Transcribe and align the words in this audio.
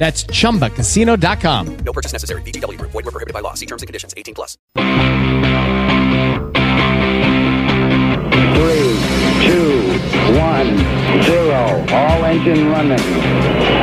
That's 0.00 0.24
chumbacasino.com. 0.24 1.76
No 1.84 1.92
purchase 1.92 2.14
necessary. 2.14 2.40
VGW 2.40 2.78
Group. 2.78 2.92
Void 2.92 3.04
were 3.04 3.10
prohibited 3.12 3.34
by 3.34 3.40
law. 3.40 3.52
See 3.52 3.66
terms 3.66 3.82
and 3.82 3.86
conditions. 3.86 4.14
18 4.16 4.34
plus. 4.34 4.56
Three, 8.56 8.96
two, 9.44 9.76
one, 10.40 10.72
zero. 11.22 11.84
All 11.92 12.24
engine 12.24 12.70
running. 12.70 12.96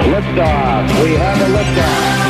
Liftoff. 0.09 0.89
We 1.03 1.14
have 1.14 1.39
a 1.39 1.50
liftoff. 1.53 2.27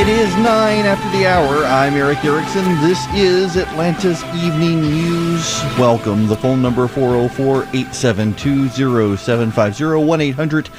It 0.00 0.06
is 0.06 0.36
nine 0.36 0.86
after 0.86 1.18
the 1.18 1.26
hour. 1.26 1.64
I'm 1.64 1.94
Erick 1.94 2.24
Erickson. 2.24 2.64
This 2.80 3.04
is 3.12 3.56
Atlanta's 3.56 4.22
Evening 4.36 4.82
News. 4.82 5.62
Welcome. 5.80 6.28
The 6.28 6.36
phone 6.36 6.62
number 6.62 6.86
404 6.86 7.62
872 7.74 8.68
0750 9.16 10.04
1 10.04 10.20
800 10.20 10.70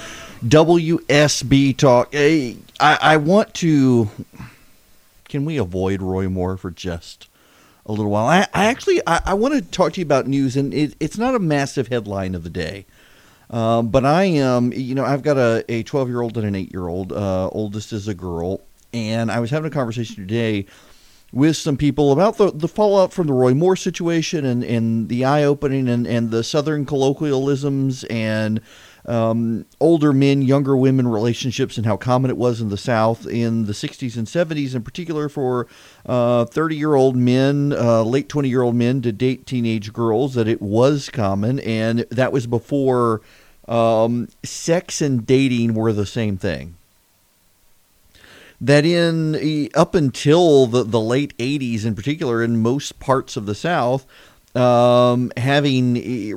WSB 0.44 1.78
Talk. 1.78 2.14
Hey, 2.14 2.58
I, 2.80 2.98
I 3.02 3.18
want 3.18 3.54
to. 3.56 4.10
Can 5.30 5.46
we 5.46 5.58
avoid 5.58 6.02
Roy 6.02 6.30
Moore 6.30 6.58
for 6.58 6.72
just 6.72 7.28
a 7.86 7.92
little 7.92 8.12
while? 8.12 8.28
I, 8.28 8.48
I 8.54 8.66
actually 8.66 9.02
I, 9.08 9.22
I 9.26 9.34
want 9.34 9.54
to 9.54 9.62
talk 9.62 9.94
to 9.94 10.02
you 10.02 10.06
about 10.06 10.28
news, 10.28 10.58
and 10.58 10.74
it, 10.74 10.96
it's 11.00 11.18
not 11.18 11.36
a 11.36 11.40
massive 11.40 11.88
headline 11.88 12.36
of 12.36 12.44
the 12.44 12.50
day. 12.50 12.86
Um, 13.50 13.90
but 13.90 14.06
I 14.06 14.24
am, 14.26 14.74
you 14.74 14.96
know, 14.96 15.06
I've 15.06 15.22
got 15.22 15.38
a, 15.38 15.64
a 15.70 15.84
12 15.84 16.10
year 16.10 16.22
old 16.22 16.38
and 16.38 16.48
an 16.48 16.56
8 16.56 16.72
year 16.72 16.88
old. 16.88 17.14
Uh, 17.14 17.48
oldest 17.50 17.94
is 17.94 18.08
a 18.08 18.14
girl. 18.14 18.62
And 18.94 19.32
I 19.32 19.40
was 19.40 19.52
having 19.52 19.68
a 19.68 19.74
conversation 19.74 20.16
today 20.16 20.66
with 21.32 21.58
some 21.58 21.78
people 21.78 22.12
about 22.12 22.38
the, 22.38 22.52
the 22.52 22.68
fallout 22.68 23.14
from 23.14 23.28
the 23.28 23.34
Roy 23.34 23.54
Moore 23.54 23.76
situation 23.76 24.46
and, 24.46 24.64
and 24.64 25.10
the 25.10 25.26
eye 25.26 25.44
opening 25.44 25.90
and, 25.90 26.08
and 26.08 26.32
the 26.32 26.44
Southern 26.44 26.86
colloquialisms 26.86 28.04
and 28.06 28.62
um, 29.08 29.66
older 29.80 30.12
men, 30.12 30.42
younger 30.42 30.76
women 30.76 31.08
relationships 31.08 31.78
and 31.78 31.86
how 31.86 31.98
common 31.98 32.32
it 32.32 32.38
was 32.38 32.62
in 32.62 32.70
the 32.70 32.78
South 32.78 33.28
in 33.28 33.66
the 33.66 33.74
60s 33.74 34.18
and 34.18 34.28
70s, 34.28 34.76
in 34.76 34.84
particular 34.84 35.30
for 35.30 35.68
30 36.06 36.10
uh, 36.10 36.68
year 36.70 36.96
old 36.96 37.16
men, 37.16 37.74
uh, 37.74 38.04
late 38.04 38.30
20 38.30 38.50
year 38.50 38.62
old 38.62 38.76
men 38.76 39.02
to 39.02 39.12
date 39.12 39.46
teenage 39.46 39.94
girls, 39.94 40.34
that 40.34 40.48
it 40.48 40.62
was 40.62 41.10
common. 41.10 41.60
And 41.60 42.00
that 42.10 42.32
was 42.32 42.48
before 42.48 43.22
um, 43.68 44.30
sex 44.44 45.02
and 45.02 45.26
dating 45.26 45.74
were 45.74 45.94
the 45.94 46.06
same 46.06 46.38
thing 46.38 46.76
that 48.62 48.86
in 48.86 49.70
up 49.76 49.96
until 49.96 50.66
the, 50.66 50.84
the 50.84 51.00
late 51.00 51.38
80s 51.38 51.86
in 51.86 51.94
particular 51.94 52.42
in 52.42 52.62
most 52.62 53.00
parts 53.00 53.36
of 53.36 53.46
the 53.46 53.56
south 53.56 54.06
um, 54.56 55.32
having 55.36 56.34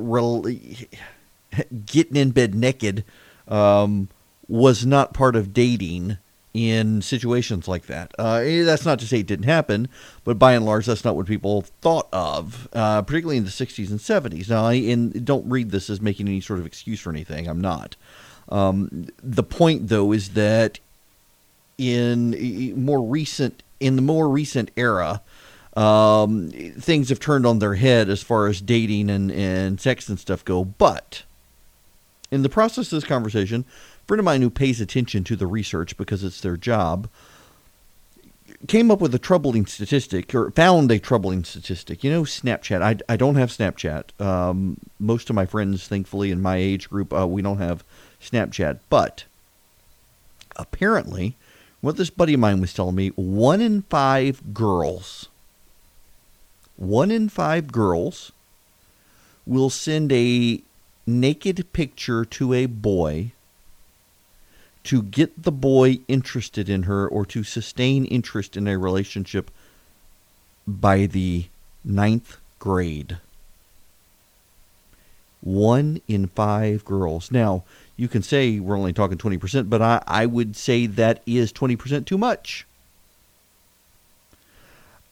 getting 1.85 2.15
in 2.15 2.31
bed 2.31 2.55
naked 2.55 3.03
um, 3.47 4.09
was 4.47 4.85
not 4.85 5.13
part 5.13 5.35
of 5.35 5.53
dating 5.53 6.17
in 6.53 7.01
situations 7.01 7.67
like 7.67 7.85
that. 7.85 8.13
Uh, 8.17 8.41
eh, 8.43 8.63
that's 8.63 8.85
not 8.85 8.99
to 8.99 9.07
say 9.07 9.19
it 9.19 9.27
didn't 9.27 9.45
happen, 9.45 9.87
but 10.23 10.39
by 10.39 10.53
and 10.53 10.65
large, 10.65 10.85
that's 10.85 11.05
not 11.05 11.15
what 11.15 11.27
people 11.27 11.61
thought 11.81 12.07
of, 12.11 12.67
uh, 12.73 13.01
particularly 13.03 13.37
in 13.37 13.45
the 13.45 13.49
60s 13.49 13.89
and 13.89 13.99
70s. 13.99 14.49
Now, 14.49 14.65
I 14.65 14.73
and 14.73 15.25
don't 15.25 15.47
read 15.49 15.71
this 15.71 15.89
as 15.89 16.01
making 16.01 16.27
any 16.27 16.41
sort 16.41 16.59
of 16.59 16.65
excuse 16.65 16.99
for 16.99 17.11
anything. 17.11 17.47
I'm 17.47 17.61
not. 17.61 17.95
Um, 18.49 19.07
the 19.21 19.43
point, 19.43 19.89
though, 19.89 20.11
is 20.11 20.29
that 20.29 20.79
in 21.77 22.83
more 22.83 23.01
recent 23.01 23.63
in 23.79 23.95
the 23.95 24.01
more 24.01 24.27
recent 24.27 24.71
era, 24.75 25.21
um, 25.77 26.49
things 26.49 27.09
have 27.09 27.19
turned 27.19 27.45
on 27.45 27.59
their 27.59 27.75
head 27.75 28.09
as 28.09 28.21
far 28.21 28.47
as 28.47 28.59
dating 28.59 29.09
and, 29.09 29.31
and 29.31 29.79
sex 29.79 30.09
and 30.09 30.19
stuff 30.19 30.43
go. 30.43 30.65
But 30.65 31.23
in 32.31 32.43
the 32.43 32.49
process 32.49 32.91
of 32.91 32.97
this 32.97 33.07
conversation, 33.07 33.65
a 34.03 34.05
friend 34.07 34.19
of 34.19 34.25
mine 34.25 34.41
who 34.41 34.49
pays 34.49 34.79
attention 34.81 35.23
to 35.25 35.35
the 35.35 35.47
research 35.47 35.97
because 35.97 36.23
it's 36.23 36.41
their 36.41 36.57
job 36.57 37.09
came 38.67 38.91
up 38.91 38.99
with 38.99 39.13
a 39.15 39.19
troubling 39.19 39.65
statistic 39.65 40.33
or 40.35 40.51
found 40.51 40.91
a 40.91 40.99
troubling 40.99 41.43
statistic. 41.43 42.03
You 42.03 42.11
know, 42.11 42.23
Snapchat. 42.23 42.81
I, 42.81 42.97
I 43.11 43.15
don't 43.15 43.35
have 43.35 43.49
Snapchat. 43.49 44.19
Um, 44.21 44.77
most 44.99 45.29
of 45.29 45.35
my 45.35 45.45
friends, 45.45 45.87
thankfully, 45.87 46.31
in 46.31 46.41
my 46.41 46.57
age 46.57 46.89
group, 46.89 47.13
uh, 47.13 47.27
we 47.27 47.41
don't 47.41 47.59
have 47.59 47.83
Snapchat. 48.21 48.79
But 48.89 49.25
apparently, 50.55 51.35
what 51.81 51.97
this 51.97 52.09
buddy 52.09 52.33
of 52.33 52.39
mine 52.39 52.61
was 52.61 52.73
telling 52.73 52.95
me 52.95 53.09
one 53.09 53.61
in 53.61 53.83
five 53.83 54.53
girls, 54.53 55.29
one 56.75 57.11
in 57.11 57.29
five 57.29 57.71
girls 57.71 58.31
will 59.45 59.69
send 59.69 60.11
a 60.11 60.61
naked 61.09 61.71
picture 61.73 62.23
to 62.25 62.53
a 62.53 62.65
boy 62.65 63.31
to 64.83 65.01
get 65.01 65.43
the 65.43 65.51
boy 65.51 65.99
interested 66.07 66.69
in 66.69 66.83
her 66.83 67.07
or 67.07 67.25
to 67.25 67.43
sustain 67.43 68.05
interest 68.05 68.55
in 68.55 68.67
a 68.67 68.77
relationship 68.77 69.51
by 70.65 71.05
the 71.05 71.45
ninth 71.83 72.37
grade. 72.59 73.17
One 75.41 76.01
in 76.07 76.27
five 76.27 76.83
girls. 76.85 77.31
Now, 77.31 77.63
you 77.97 78.07
can 78.07 78.23
say 78.23 78.59
we're 78.59 78.77
only 78.77 78.93
talking 78.93 79.17
20%, 79.17 79.69
but 79.69 79.81
I, 79.81 80.03
I 80.07 80.25
would 80.25 80.55
say 80.55 80.85
that 80.85 81.21
is 81.25 81.53
20% 81.53 82.05
too 82.05 82.17
much. 82.17 82.65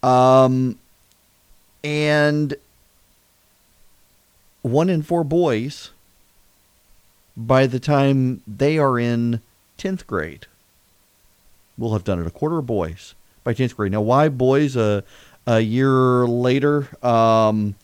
Um, 0.04 0.78
and 1.84 2.56
one 4.68 4.90
in 4.90 5.02
four 5.02 5.24
boys, 5.24 5.92
by 7.36 7.68
the 7.68 7.80
time 7.80 8.42
they 8.48 8.78
are 8.78 9.00
in 9.00 9.42
10th 9.78 10.06
grade, 10.06 10.48
We'll 11.78 11.94
have 11.94 12.04
done 12.04 12.20
it. 12.20 12.26
A 12.26 12.32
quarter 12.32 12.58
of 12.58 12.66
boys 12.66 13.14
by 13.44 13.54
10th 13.54 13.76
grade. 13.76 13.92
Now, 13.92 14.02
why 14.02 14.30
boys 14.30 14.76
a, 14.76 15.04
a 15.46 15.60
year 15.60 16.26
later? 16.26 16.88
Um, 17.06 17.76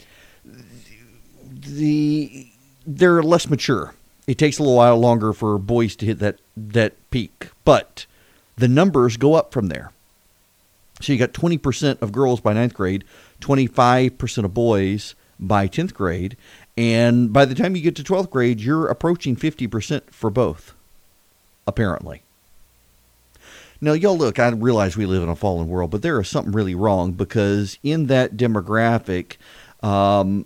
the 1.45 2.47
they're 2.87 3.21
less 3.21 3.47
mature 3.49 3.93
it 4.27 4.37
takes 4.37 4.59
a 4.59 4.63
little 4.63 4.77
while 4.77 4.97
longer 4.97 5.33
for 5.33 5.57
boys 5.57 5.95
to 5.97 6.05
hit 6.05 6.19
that 6.19 6.39
that 6.55 6.93
peak, 7.11 7.49
but 7.65 8.05
the 8.57 8.67
numbers 8.67 9.17
go 9.17 9.33
up 9.33 9.51
from 9.51 9.67
there. 9.67 9.91
So 11.01 11.11
you 11.11 11.19
got 11.19 11.33
20% 11.33 12.01
of 12.01 12.11
girls 12.11 12.39
by 12.39 12.53
ninth 12.53 12.73
grade, 12.73 13.03
25% 13.41 14.45
of 14.45 14.53
boys 14.53 15.15
by 15.39 15.67
10th 15.67 15.93
grade, 15.93 16.37
and 16.77 17.31
by 17.31 17.45
the 17.45 17.55
time 17.55 17.75
you 17.75 17.81
get 17.81 17.95
to 17.97 18.03
12th 18.03 18.29
grade, 18.29 18.59
you're 18.59 18.87
approaching 18.87 19.35
50% 19.35 20.09
for 20.11 20.29
both, 20.29 20.73
apparently. 21.67 22.23
Now, 23.79 23.93
y'all 23.93 24.17
look, 24.17 24.39
I 24.39 24.47
realize 24.49 24.95
we 24.95 25.05
live 25.05 25.23
in 25.23 25.29
a 25.29 25.35
fallen 25.35 25.67
world, 25.67 25.91
but 25.91 26.01
there 26.01 26.19
is 26.19 26.29
something 26.29 26.53
really 26.53 26.73
wrong 26.73 27.11
because 27.11 27.77
in 27.83 28.07
that 28.07 28.37
demographic, 28.37 29.35
um, 29.83 30.45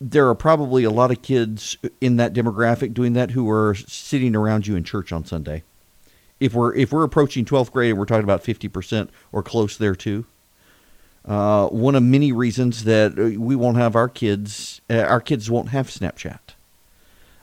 there 0.00 0.28
are 0.28 0.34
probably 0.34 0.84
a 0.84 0.90
lot 0.90 1.10
of 1.10 1.22
kids 1.22 1.78
in 2.00 2.16
that 2.16 2.34
demographic 2.34 2.92
doing 2.92 3.12
that 3.14 3.30
who 3.30 3.48
are 3.48 3.74
sitting 3.74 4.34
around 4.34 4.66
you 4.66 4.76
in 4.76 4.84
church 4.84 5.12
on 5.12 5.24
Sunday. 5.24 5.62
If 6.38 6.52
we're 6.52 6.74
if 6.74 6.92
we're 6.92 7.04
approaching 7.04 7.46
12th 7.46 7.72
grade 7.72 7.90
and 7.90 7.98
we're 7.98 8.04
talking 8.04 8.24
about 8.24 8.44
50% 8.44 9.08
or 9.32 9.42
close 9.42 9.78
there 9.78 9.94
too, 9.94 10.26
uh, 11.26 11.68
one 11.68 11.94
of 11.94 12.02
many 12.02 12.32
reasons 12.32 12.84
that 12.84 13.18
uh, 13.18 13.40
we 13.40 13.56
won't 13.56 13.76
have 13.76 13.96
our 13.96 14.08
kids 14.08 14.80
uh, 14.88 15.00
our 15.00 15.20
kids 15.20 15.50
won't 15.50 15.70
have 15.70 15.88
Snapchat. 15.88 16.38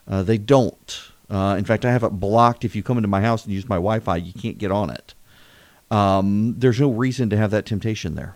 Uh, 0.07 0.23
they 0.23 0.37
don't. 0.37 1.11
Uh, 1.29 1.55
in 1.57 1.65
fact, 1.65 1.85
I 1.85 1.91
have 1.91 2.03
it 2.03 2.11
blocked. 2.11 2.63
If 2.63 2.75
you 2.75 2.83
come 2.83 2.97
into 2.97 3.07
my 3.07 3.21
house 3.21 3.43
and 3.43 3.53
use 3.53 3.67
my 3.67 3.75
Wi-Fi, 3.75 4.17
you 4.17 4.33
can't 4.33 4.57
get 4.57 4.71
on 4.71 4.89
it. 4.89 5.13
Um, 5.89 6.55
there's 6.57 6.79
no 6.79 6.91
reason 6.91 7.29
to 7.29 7.37
have 7.37 7.51
that 7.51 7.65
temptation 7.65 8.15
there. 8.15 8.35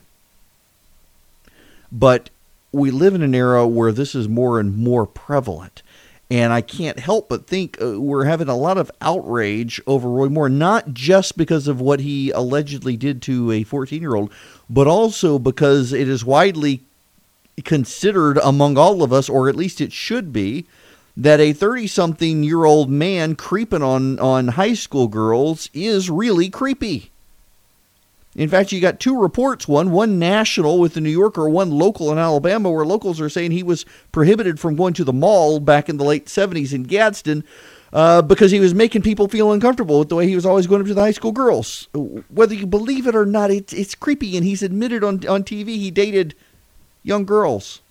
But 1.91 2.29
we 2.71 2.91
live 2.91 3.15
in 3.15 3.21
an 3.21 3.35
era 3.35 3.67
where 3.67 3.91
this 3.91 4.15
is 4.15 4.27
more 4.27 4.59
and 4.59 4.77
more 4.77 5.05
prevalent. 5.05 5.81
And 6.29 6.51
I 6.51 6.61
can't 6.61 6.99
help 6.99 7.29
but 7.29 7.47
think 7.47 7.81
uh, 7.81 8.01
we're 8.01 8.25
having 8.25 8.49
a 8.49 8.55
lot 8.55 8.77
of 8.77 8.91
outrage 8.99 9.81
over 9.87 10.09
Roy 10.09 10.27
Moore, 10.27 10.49
not 10.49 10.93
just 10.93 11.37
because 11.37 11.67
of 11.69 11.79
what 11.79 12.01
he 12.01 12.31
allegedly 12.31 12.97
did 12.97 13.21
to 13.23 13.51
a 13.51 13.63
14 13.63 14.01
year 14.01 14.15
old, 14.15 14.31
but 14.69 14.87
also 14.87 15.39
because 15.39 15.93
it 15.93 16.09
is 16.09 16.25
widely 16.25 16.83
considered 17.63 18.37
among 18.43 18.77
all 18.77 19.03
of 19.03 19.13
us, 19.13 19.29
or 19.29 19.47
at 19.47 19.55
least 19.55 19.79
it 19.79 19.93
should 19.93 20.33
be, 20.33 20.65
that 21.15 21.39
a 21.39 21.53
30 21.53 21.87
something 21.87 22.43
year 22.43 22.65
old 22.65 22.89
man 22.89 23.35
creeping 23.35 23.81
on, 23.81 24.19
on 24.19 24.49
high 24.49 24.73
school 24.73 25.07
girls 25.07 25.69
is 25.73 26.09
really 26.09 26.49
creepy. 26.49 27.09
In 28.37 28.49
fact, 28.49 28.71
you 28.71 28.79
got 28.79 28.99
two 28.99 29.19
reports 29.19 29.67
one, 29.67 29.91
one 29.91 30.19
national 30.19 30.77
with 30.77 30.93
the 30.93 31.01
New 31.01 31.09
Yorker, 31.09 31.49
one 31.49 31.71
local 31.71 32.11
in 32.11 32.19
Alabama, 32.19 32.69
where 32.69 32.85
locals 32.85 33.19
are 33.19 33.29
saying 33.29 33.49
he 33.49 33.63
was 33.63 33.83
prohibited 34.11 34.59
from 34.59 34.75
going 34.75 34.93
to 34.93 35.03
the 35.03 35.11
mall 35.11 35.59
back 35.59 35.89
in 35.89 35.97
the 35.97 36.03
late 36.03 36.27
70s 36.27 36.71
in 36.71 36.83
Gadsden 36.83 37.43
uh, 37.91 38.21
because 38.21 38.51
he 38.51 38.59
was 38.59 38.75
making 38.75 39.01
people 39.01 39.27
feel 39.27 39.51
uncomfortable 39.51 39.97
with 39.97 40.09
the 40.09 40.15
way 40.15 40.27
he 40.27 40.35
was 40.35 40.45
always 40.45 40.67
going 40.67 40.81
up 40.81 40.87
to 40.87 40.93
the 40.93 41.01
high 41.01 41.11
school 41.11 41.31
girls. 41.31 41.87
Whether 41.93 42.53
you 42.53 42.67
believe 42.67 43.07
it 43.07 43.15
or 43.15 43.25
not, 43.25 43.49
it's, 43.49 43.73
it's 43.73 43.95
creepy, 43.95 44.37
and 44.37 44.45
he's 44.45 44.61
admitted 44.61 45.03
on, 45.03 45.25
on 45.27 45.43
TV 45.43 45.69
he 45.69 45.89
dated 45.89 46.35
young 47.01 47.25
girls. 47.25 47.81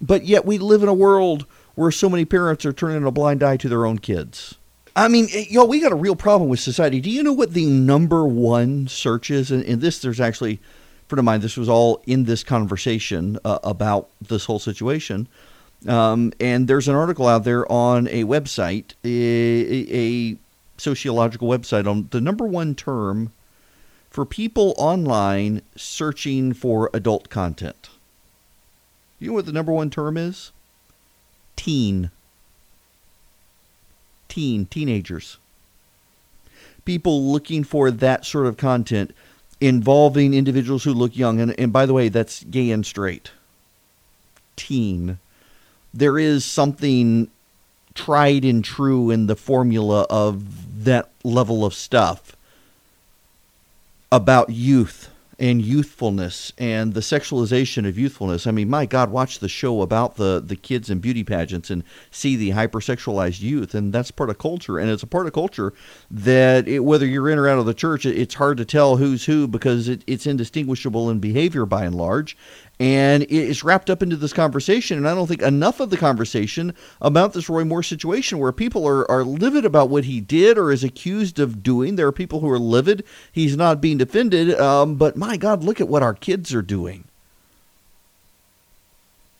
But 0.00 0.24
yet 0.24 0.44
we 0.44 0.58
live 0.58 0.84
in 0.84 0.88
a 0.88 0.94
world 0.94 1.46
where 1.74 1.90
so 1.90 2.08
many 2.08 2.24
parents 2.24 2.64
are 2.64 2.72
turning 2.72 3.04
a 3.04 3.10
blind 3.10 3.42
eye 3.42 3.56
to 3.56 3.68
their 3.68 3.86
own 3.86 3.98
kids. 3.98 4.54
I 4.96 5.08
mean, 5.08 5.28
eh, 5.32 5.44
yo, 5.50 5.64
we 5.66 5.78
got 5.78 5.92
a 5.92 5.96
real 5.96 6.16
problem 6.16 6.48
with 6.48 6.58
society. 6.58 7.00
Do 7.00 7.10
you 7.10 7.22
know 7.22 7.34
what 7.34 7.52
the 7.52 7.66
number 7.66 8.26
one 8.26 8.88
search 8.88 9.30
is? 9.30 9.50
And 9.50 9.62
in 9.62 9.80
this, 9.80 9.98
there's 9.98 10.20
actually, 10.20 10.58
friend 11.06 11.18
of 11.18 11.24
mine, 11.26 11.40
this 11.42 11.58
was 11.58 11.68
all 11.68 12.02
in 12.06 12.24
this 12.24 12.42
conversation 12.42 13.38
uh, 13.44 13.58
about 13.62 14.08
this 14.26 14.46
whole 14.46 14.58
situation. 14.58 15.28
Um, 15.86 16.32
and 16.40 16.66
there's 16.66 16.88
an 16.88 16.94
article 16.94 17.28
out 17.28 17.44
there 17.44 17.70
on 17.70 18.08
a 18.08 18.24
website, 18.24 18.94
a, 19.04 19.94
a 19.94 20.36
sociological 20.78 21.46
website, 21.46 21.86
on 21.86 22.08
the 22.10 22.20
number 22.22 22.46
one 22.46 22.74
term 22.74 23.32
for 24.08 24.24
people 24.24 24.74
online 24.78 25.60
searching 25.76 26.54
for 26.54 26.88
adult 26.94 27.28
content. 27.28 27.90
You 29.18 29.28
know 29.28 29.34
what 29.34 29.44
the 29.44 29.52
number 29.52 29.72
one 29.72 29.90
term 29.90 30.16
is? 30.16 30.52
Teen 31.54 32.10
teen, 34.36 34.66
teenagers. 34.66 35.38
People 36.84 37.32
looking 37.32 37.64
for 37.64 37.90
that 37.90 38.26
sort 38.26 38.44
of 38.44 38.58
content 38.58 39.16
involving 39.62 40.34
individuals 40.34 40.84
who 40.84 40.92
look 40.92 41.16
young. 41.16 41.40
And, 41.40 41.58
and 41.58 41.72
by 41.72 41.86
the 41.86 41.94
way, 41.94 42.10
that's 42.10 42.44
gay 42.44 42.70
and 42.70 42.84
straight. 42.84 43.30
Teen. 44.54 45.16
There 45.94 46.18
is 46.18 46.44
something 46.44 47.30
tried 47.94 48.44
and 48.44 48.62
true 48.62 49.10
in 49.10 49.26
the 49.26 49.36
formula 49.36 50.06
of 50.10 50.84
that 50.84 51.08
level 51.24 51.64
of 51.64 51.72
stuff 51.72 52.36
about 54.12 54.50
youth 54.50 55.08
and 55.38 55.60
youthfulness 55.60 56.52
and 56.56 56.94
the 56.94 57.00
sexualization 57.00 57.86
of 57.86 57.98
youthfulness. 57.98 58.46
I 58.46 58.52
mean, 58.52 58.70
my 58.70 58.86
God, 58.86 59.10
watch 59.10 59.38
the 59.38 59.48
show 59.48 59.82
about 59.82 60.16
the, 60.16 60.42
the 60.44 60.56
kids 60.56 60.88
in 60.88 60.98
beauty 60.98 61.24
pageants 61.24 61.70
and 61.70 61.84
see 62.10 62.36
the 62.36 62.50
hypersexualized 62.50 63.40
youth, 63.42 63.74
and 63.74 63.92
that's 63.92 64.10
part 64.10 64.30
of 64.30 64.38
culture. 64.38 64.78
And 64.78 64.90
it's 64.90 65.02
a 65.02 65.06
part 65.06 65.26
of 65.26 65.34
culture 65.34 65.74
that 66.10 66.66
it, 66.66 66.80
whether 66.80 67.04
you're 67.04 67.28
in 67.28 67.38
or 67.38 67.48
out 67.48 67.58
of 67.58 67.66
the 67.66 67.74
church, 67.74 68.06
it's 68.06 68.34
hard 68.34 68.56
to 68.56 68.64
tell 68.64 68.96
who's 68.96 69.26
who 69.26 69.46
because 69.46 69.88
it, 69.88 70.02
it's 70.06 70.26
indistinguishable 70.26 71.10
in 71.10 71.18
behavior 71.18 71.66
by 71.66 71.84
and 71.84 71.94
large 71.94 72.36
and 72.78 73.22
it's 73.30 73.64
wrapped 73.64 73.88
up 73.88 74.02
into 74.02 74.16
this 74.16 74.34
conversation. 74.34 74.98
And 74.98 75.08
I 75.08 75.14
don't 75.14 75.26
think 75.26 75.40
enough 75.40 75.80
of 75.80 75.88
the 75.88 75.96
conversation 75.96 76.74
about 77.00 77.32
this 77.32 77.48
Roy 77.48 77.64
Moore 77.64 77.82
situation 77.82 78.38
where 78.38 78.52
people 78.52 78.86
are, 78.86 79.10
are 79.10 79.24
livid 79.24 79.64
about 79.64 79.88
what 79.88 80.04
he 80.04 80.20
did 80.20 80.58
or 80.58 80.70
is 80.70 80.84
accused 80.84 81.38
of 81.38 81.62
doing. 81.62 81.96
There 81.96 82.06
are 82.06 82.12
people 82.12 82.40
who 82.40 82.50
are 82.50 82.58
livid. 82.58 83.04
He's 83.32 83.56
not 83.56 83.80
being 83.80 83.96
defended. 83.96 84.58
Um, 84.60 84.96
but 84.96 85.16
my 85.16 85.38
God, 85.38 85.64
look 85.64 85.80
at 85.80 85.88
what 85.88 86.02
our 86.02 86.12
kids 86.12 86.52
are 86.52 86.62
doing. 86.62 87.04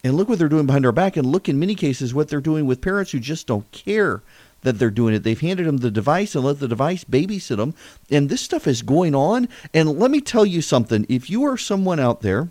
And 0.03 0.15
look 0.15 0.29
what 0.29 0.39
they're 0.39 0.49
doing 0.49 0.67
behind 0.67 0.87
our 0.87 0.93
back. 0.93 1.17
And 1.17 1.27
look, 1.27 1.49
in 1.49 1.59
many 1.59 1.75
cases, 1.75 2.15
what 2.15 2.29
they're 2.29 2.41
doing 2.41 2.65
with 2.65 2.81
parents 2.81 3.11
who 3.11 3.21
just 3.21 3.47
don't 3.47 3.71
care 3.71 4.23
that 4.63 4.79
they're 4.79 4.91
doing 4.91 5.15
it. 5.15 5.25
They've 5.25 5.39
handed 5.39 5.67
them 5.67 5.79
the 5.79 5.91
device 5.91 6.35
and 6.35 6.45
let 6.45 6.59
the 6.59 6.69
device 6.69 7.05
babysit 7.05 7.57
them. 7.57 7.75
And 8.11 8.29
this 8.29 8.41
stuff 8.41 8.67
is 8.67 8.81
going 8.83 9.15
on. 9.15 9.49
And 9.75 9.99
let 9.99 10.11
me 10.11 10.21
tell 10.23 10.47
you 10.47 10.63
something 10.63 11.05
if 11.09 11.29
you 11.29 11.45
are 11.45 11.59
someone 11.59 12.01
out 12.01 12.23
there 12.23 12.49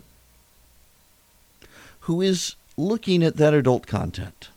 who 2.06 2.20
is 2.20 2.54
looking 2.76 3.22
at 3.22 3.36
that 3.36 3.54
adult 3.54 3.86
content. 3.86 4.48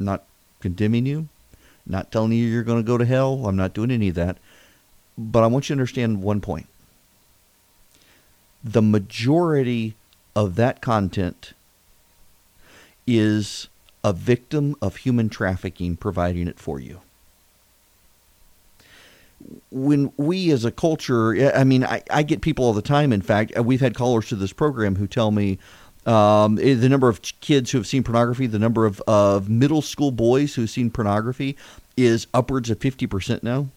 not 0.00 0.24
condemning 0.60 1.06
you, 1.06 1.28
not 1.86 2.10
telling 2.10 2.32
you 2.32 2.46
you're 2.46 2.62
going 2.62 2.82
to 2.82 2.86
go 2.86 2.98
to 2.98 3.04
hell. 3.04 3.46
I'm 3.46 3.56
not 3.56 3.74
doing 3.74 3.90
any 3.90 4.08
of 4.08 4.14
that. 4.14 4.38
But 5.16 5.42
I 5.42 5.46
want 5.46 5.68
you 5.68 5.74
to 5.74 5.78
understand 5.80 6.22
one 6.22 6.40
point. 6.40 6.66
The 8.64 8.82
majority 8.82 9.94
of 10.34 10.56
that 10.56 10.80
content 10.80 11.52
is 13.06 13.68
a 14.02 14.12
victim 14.12 14.76
of 14.80 14.96
human 14.96 15.28
trafficking 15.28 15.96
providing 15.96 16.48
it 16.48 16.58
for 16.58 16.80
you. 16.80 17.00
When 19.70 20.12
we 20.16 20.50
as 20.50 20.64
a 20.64 20.70
culture, 20.70 21.52
I 21.54 21.64
mean, 21.64 21.84
I, 21.84 22.02
I 22.10 22.22
get 22.22 22.42
people 22.42 22.64
all 22.64 22.72
the 22.74 22.82
time. 22.82 23.12
In 23.12 23.22
fact, 23.22 23.52
uh, 23.56 23.62
we've 23.62 23.80
had 23.80 23.94
callers 23.94 24.28
to 24.28 24.36
this 24.36 24.52
program 24.52 24.96
who 24.96 25.06
tell 25.06 25.30
me, 25.30 25.58
um, 26.06 26.58
eh, 26.58 26.74
the 26.74 26.88
number 26.88 27.08
of 27.08 27.22
kids 27.40 27.70
who 27.70 27.78
have 27.78 27.86
seen 27.86 28.02
pornography, 28.02 28.46
the 28.46 28.58
number 28.58 28.86
of, 28.86 29.00
of 29.06 29.48
middle 29.48 29.82
school 29.82 30.10
boys 30.10 30.54
who've 30.54 30.70
seen 30.70 30.90
pornography 30.90 31.56
is 31.96 32.26
upwards 32.32 32.70
of 32.70 32.78
50% 32.78 33.42
now. 33.42 33.68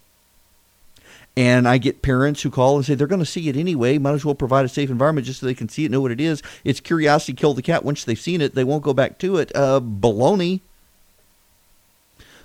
And 1.35 1.67
I 1.67 1.79
get 1.79 2.03
parents 2.03 2.43
who 2.43 2.51
call 2.51 2.75
and 2.75 2.85
say 2.85 2.93
they're 2.93 3.07
going 3.07 3.19
to 3.19 3.25
see 3.25 3.49
it 3.49 3.57
anyway. 3.57 3.97
Might 3.97 4.13
as 4.13 4.23
well 4.23 4.35
provide 4.35 4.65
a 4.65 4.69
safe 4.69 4.91
environment 4.91 5.25
just 5.25 5.39
so 5.39 5.45
they 5.45 5.55
can 5.55 5.67
see 5.67 5.83
it, 5.83 5.91
know 5.91 5.99
what 5.99 6.11
it 6.11 6.21
is. 6.21 6.43
It's 6.63 6.79
curiosity 6.79 7.33
killed 7.33 7.57
the 7.57 7.63
cat. 7.63 7.83
Once 7.83 8.03
they've 8.03 8.19
seen 8.19 8.39
it, 8.39 8.53
they 8.53 8.63
won't 8.63 8.83
go 8.83 8.93
back 8.93 9.17
to 9.19 9.37
it. 9.37 9.51
Uh, 9.55 9.79
baloney. 9.81 10.61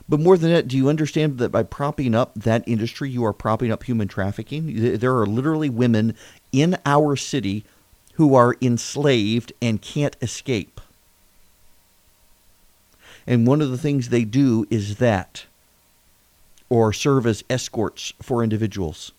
But 0.08 0.20
more 0.20 0.38
than 0.38 0.50
that, 0.52 0.68
do 0.68 0.76
you 0.78 0.88
understand 0.88 1.36
that 1.36 1.50
by 1.50 1.64
propping 1.64 2.14
up 2.14 2.32
that 2.34 2.66
industry, 2.66 3.10
you 3.10 3.26
are 3.26 3.34
propping 3.34 3.70
up 3.70 3.84
human 3.84 4.08
trafficking? 4.08 4.96
There 4.98 5.18
are 5.18 5.26
literally 5.26 5.68
women 5.68 6.14
in 6.50 6.78
our 6.86 7.14
city 7.14 7.64
who 8.18 8.34
are 8.34 8.56
enslaved 8.60 9.52
and 9.62 9.80
can't 9.80 10.16
escape. 10.20 10.80
And 13.28 13.46
one 13.46 13.62
of 13.62 13.70
the 13.70 13.78
things 13.78 14.08
they 14.08 14.24
do 14.24 14.66
is 14.70 14.96
that, 14.96 15.44
or 16.68 16.92
serve 16.92 17.28
as 17.28 17.44
escorts 17.48 18.12
for 18.20 18.42
individuals. 18.42 19.12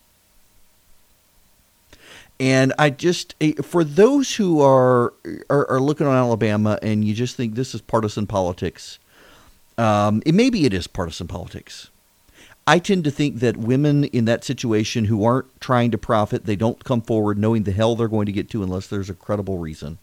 And 2.41 2.74
I 2.77 2.89
just, 2.89 3.36
eh, 3.39 3.53
for 3.62 3.86
those 3.86 4.36
who 4.36 4.62
are, 4.62 5.13
are, 5.50 5.70
are 5.72 5.79
looking 5.79 6.06
on 6.06 6.15
Alabama 6.15 6.77
and 6.82 7.06
you 7.06 7.13
just 7.13 7.38
think 7.38 7.56
this 7.56 7.74
is 7.74 7.79
partisan 7.79 8.27
politics, 8.27 9.00
um, 9.77 10.22
it, 10.25 10.36
maybe 10.36 10.65
it 10.65 10.74
is 10.74 10.88
partisan 10.88 11.27
politics. 11.27 11.89
I 12.68 12.78
tend 12.78 13.04
to 13.06 13.12
think 13.12 13.38
that 13.39 13.58
women 13.58 14.04
in 14.04 14.25
that 14.25 14.44
situation 14.44 15.06
who 15.06 15.24
aren't 15.24 15.60
trying 15.60 15.89
to 15.92 15.98
profit, 15.98 16.46
they 16.46 16.56
don't 16.56 16.84
come 16.84 17.01
forward 17.01 17.38
knowing 17.38 17.63
the 17.63 17.72
hell 17.72 17.96
they're 17.96 18.08
going 18.08 18.28
to 18.28 18.32
get 18.32 18.50
to 18.51 18.62
unless 18.62 18.88
there's 18.88 19.10
a 19.10 19.16
credible 19.16 19.58
reason. 19.58 19.98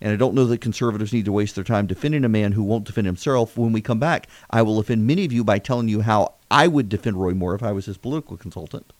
And 0.00 0.12
I 0.12 0.16
don't 0.16 0.34
know 0.34 0.46
that 0.46 0.60
conservatives 0.60 1.12
need 1.12 1.26
to 1.26 1.32
waste 1.32 1.56
their 1.56 1.64
time 1.64 1.86
defending 1.86 2.24
a 2.24 2.28
man 2.28 2.52
who 2.52 2.62
won't 2.62 2.84
defend 2.84 3.06
himself. 3.06 3.58
When 3.58 3.72
we 3.72 3.82
come 3.82 3.98
back, 3.98 4.28
I 4.50 4.62
will 4.62 4.78
offend 4.78 5.06
many 5.06 5.24
of 5.24 5.32
you 5.32 5.44
by 5.44 5.58
telling 5.58 5.88
you 5.88 6.02
how 6.02 6.34
I 6.50 6.68
would 6.68 6.88
defend 6.88 7.20
Roy 7.20 7.34
Moore 7.34 7.54
if 7.54 7.62
I 7.62 7.72
was 7.72 7.86
his 7.86 7.98
political 7.98 8.36
consultant. 8.36 8.92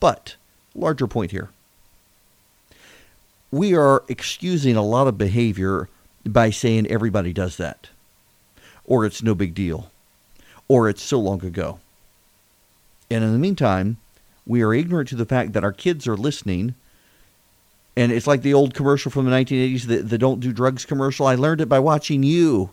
But, 0.00 0.36
larger 0.74 1.06
point 1.06 1.30
here. 1.30 1.50
We 3.50 3.74
are 3.74 4.02
excusing 4.08 4.76
a 4.76 4.82
lot 4.82 5.06
of 5.06 5.16
behavior 5.16 5.88
by 6.26 6.50
saying 6.50 6.88
everybody 6.88 7.32
does 7.32 7.56
that, 7.56 7.88
or 8.84 9.06
it's 9.06 9.22
no 9.22 9.34
big 9.34 9.54
deal 9.54 9.90
or 10.68 10.88
it's 10.88 11.02
so 11.02 11.18
long 11.18 11.44
ago. 11.44 11.78
And 13.10 13.22
in 13.22 13.32
the 13.32 13.38
meantime, 13.38 13.98
we 14.46 14.62
are 14.62 14.74
ignorant 14.74 15.08
to 15.10 15.16
the 15.16 15.26
fact 15.26 15.52
that 15.52 15.64
our 15.64 15.72
kids 15.72 16.06
are 16.06 16.16
listening. 16.16 16.74
And 17.96 18.12
it's 18.12 18.26
like 18.26 18.42
the 18.42 18.54
old 18.54 18.74
commercial 18.74 19.10
from 19.10 19.24
the 19.24 19.30
1980s, 19.30 19.82
the, 19.82 19.96
the 19.98 20.18
Don't 20.18 20.40
Do 20.40 20.52
Drugs 20.52 20.84
commercial. 20.84 21.26
I 21.26 21.34
learned 21.34 21.60
it 21.60 21.68
by 21.68 21.78
watching 21.78 22.22
you. 22.22 22.70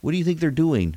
What 0.00 0.12
do 0.12 0.18
you 0.18 0.24
think 0.24 0.40
they're 0.40 0.50
doing? 0.50 0.96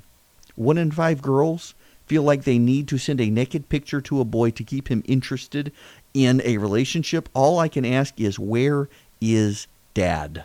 One 0.56 0.78
in 0.78 0.92
five 0.92 1.22
girls 1.22 1.74
feel 2.06 2.24
like 2.24 2.44
they 2.44 2.58
need 2.58 2.88
to 2.88 2.98
send 2.98 3.22
a 3.22 3.30
naked 3.30 3.70
picture 3.70 4.02
to 4.02 4.20
a 4.20 4.26
boy 4.26 4.50
to 4.52 4.64
keep 4.64 4.90
him 4.90 5.04
interested 5.06 5.72
in 6.14 6.42
a 6.44 6.58
relationship. 6.58 7.30
All 7.34 7.60
I 7.60 7.68
can 7.68 7.86
ask 7.86 8.20
is, 8.20 8.40
where 8.40 8.90
is 9.22 9.68
dad? 9.94 10.44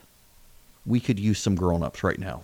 We 0.85 1.01
could 1.01 1.19
use 1.19 1.39
some 1.39 1.55
grown 1.55 1.83
ups 1.83 2.05
right 2.05 2.19
now. 2.19 2.43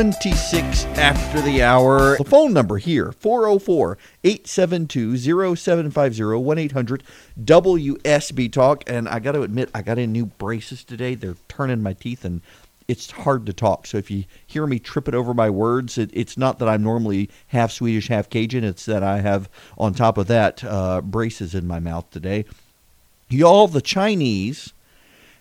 26 0.00 0.86
after 0.96 1.42
the 1.42 1.62
hour. 1.62 2.16
The 2.16 2.24
phone 2.24 2.54
number 2.54 2.78
here 2.78 3.12
404 3.12 3.98
872 4.24 5.18
0750 5.18 6.22
1 6.22 6.58
800 6.58 7.02
WSB 7.44 8.50
Talk. 8.50 8.82
And 8.86 9.06
I 9.06 9.18
got 9.18 9.32
to 9.32 9.42
admit, 9.42 9.68
I 9.74 9.82
got 9.82 9.98
in 9.98 10.10
new 10.10 10.24
braces 10.24 10.84
today. 10.84 11.14
They're 11.16 11.36
turning 11.48 11.82
my 11.82 11.92
teeth 11.92 12.24
and 12.24 12.40
it's 12.88 13.10
hard 13.10 13.44
to 13.44 13.52
talk. 13.52 13.86
So 13.86 13.98
if 13.98 14.10
you 14.10 14.24
hear 14.46 14.66
me 14.66 14.78
tripping 14.78 15.14
over 15.14 15.34
my 15.34 15.50
words, 15.50 15.98
it, 15.98 16.08
it's 16.14 16.38
not 16.38 16.60
that 16.60 16.68
I'm 16.70 16.82
normally 16.82 17.28
half 17.48 17.70
Swedish, 17.70 18.08
half 18.08 18.30
Cajun. 18.30 18.64
It's 18.64 18.86
that 18.86 19.02
I 19.02 19.20
have, 19.20 19.50
on 19.76 19.92
top 19.92 20.16
of 20.16 20.28
that, 20.28 20.64
uh, 20.64 21.02
braces 21.02 21.54
in 21.54 21.66
my 21.66 21.78
mouth 21.78 22.10
today. 22.10 22.46
Y'all, 23.28 23.68
the 23.68 23.82
Chinese 23.82 24.72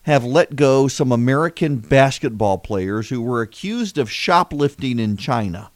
have 0.03 0.24
let 0.24 0.56
go 0.56 0.88
some 0.88 1.12
American 1.12 1.77
basketball 1.77 2.58
players 2.58 3.10
who 3.10 3.22
were 3.22 3.41
accused 3.41 3.98
of 3.98 4.12
shoplifting 4.12 5.00
in 5.00 5.18
China. 5.18 5.72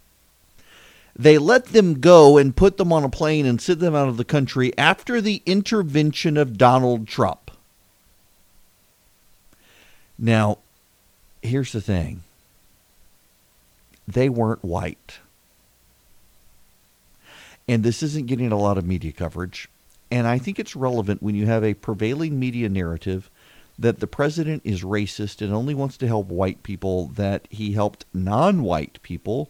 They 1.15 1.37
let 1.37 1.67
them 1.67 1.99
go 1.99 2.37
and 2.37 2.55
put 2.55 2.77
them 2.77 2.91
on 2.91 3.03
a 3.03 3.09
plane 3.09 3.45
and 3.45 3.61
sent 3.61 3.79
them 3.79 3.93
out 3.93 4.07
of 4.07 4.17
the 4.17 4.25
country 4.25 4.75
after 4.77 5.21
the 5.21 5.43
intervention 5.45 6.37
of 6.37 6.57
Donald 6.57 7.07
Trump. 7.07 7.51
Now, 10.17 10.59
here's 11.41 11.71
the 11.71 11.81
thing 11.81 12.23
they 14.07 14.29
weren't 14.29 14.63
white. 14.63 15.19
And 17.67 17.83
this 17.83 18.03
isn't 18.03 18.27
getting 18.27 18.51
a 18.51 18.57
lot 18.57 18.77
of 18.77 18.85
media 18.85 19.11
coverage. 19.11 19.69
And 20.11 20.27
I 20.27 20.37
think 20.37 20.59
it's 20.59 20.75
relevant 20.75 21.23
when 21.23 21.35
you 21.35 21.45
have 21.45 21.63
a 21.63 21.73
prevailing 21.73 22.39
media 22.39 22.67
narrative 22.67 23.29
that 23.83 23.99
the 23.99 24.07
president 24.07 24.61
is 24.63 24.81
racist 24.81 25.41
and 25.41 25.53
only 25.53 25.75
wants 25.75 25.97
to 25.97 26.07
help 26.07 26.27
white 26.27 26.63
people, 26.63 27.07
that 27.07 27.45
he 27.49 27.73
helped 27.73 28.05
non 28.13 28.63
white 28.63 28.97
people 29.03 29.49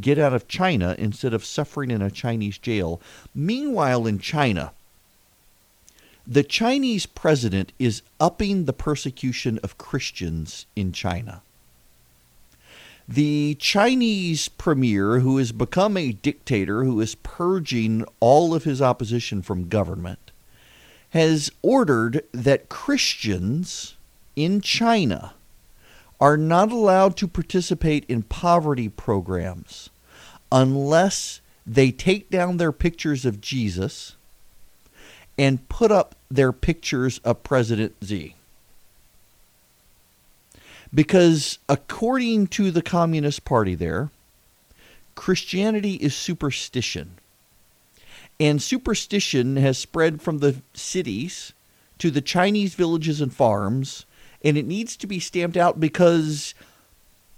get 0.00 0.16
out 0.16 0.32
of 0.32 0.46
China 0.46 0.94
instead 0.96 1.34
of 1.34 1.44
suffering 1.44 1.90
in 1.90 2.00
a 2.00 2.10
Chinese 2.10 2.56
jail. 2.56 3.00
Meanwhile, 3.34 4.06
in 4.06 4.20
China, 4.20 4.72
the 6.24 6.44
Chinese 6.44 7.04
president 7.04 7.72
is 7.80 8.02
upping 8.20 8.64
the 8.64 8.72
persecution 8.72 9.58
of 9.64 9.76
Christians 9.76 10.66
in 10.76 10.92
China. 10.92 11.42
The 13.08 13.56
Chinese 13.56 14.48
premier, 14.48 15.18
who 15.18 15.36
has 15.38 15.50
become 15.50 15.96
a 15.96 16.12
dictator, 16.12 16.84
who 16.84 17.00
is 17.00 17.16
purging 17.16 18.04
all 18.20 18.54
of 18.54 18.62
his 18.62 18.80
opposition 18.80 19.42
from 19.42 19.68
government, 19.68 20.23
has 21.14 21.48
ordered 21.62 22.24
that 22.32 22.68
Christians 22.68 23.94
in 24.34 24.60
China 24.60 25.32
are 26.20 26.36
not 26.36 26.72
allowed 26.72 27.16
to 27.18 27.28
participate 27.28 28.04
in 28.08 28.24
poverty 28.24 28.88
programs 28.88 29.90
unless 30.50 31.40
they 31.64 31.92
take 31.92 32.30
down 32.30 32.56
their 32.56 32.72
pictures 32.72 33.24
of 33.24 33.40
Jesus 33.40 34.16
and 35.38 35.68
put 35.68 35.92
up 35.92 36.16
their 36.28 36.52
pictures 36.52 37.18
of 37.18 37.44
President 37.44 37.94
Xi. 38.02 38.34
Because 40.92 41.60
according 41.68 42.48
to 42.48 42.72
the 42.72 42.82
Communist 42.82 43.44
Party 43.44 43.76
there, 43.76 44.10
Christianity 45.14 45.94
is 45.94 46.16
superstition. 46.16 47.18
And 48.40 48.60
superstition 48.60 49.56
has 49.56 49.78
spread 49.78 50.20
from 50.20 50.38
the 50.38 50.62
cities 50.74 51.52
to 51.98 52.10
the 52.10 52.20
Chinese 52.20 52.74
villages 52.74 53.20
and 53.20 53.32
farms, 53.32 54.06
and 54.42 54.56
it 54.56 54.66
needs 54.66 54.96
to 54.96 55.06
be 55.06 55.20
stamped 55.20 55.56
out 55.56 55.78
because 55.78 56.54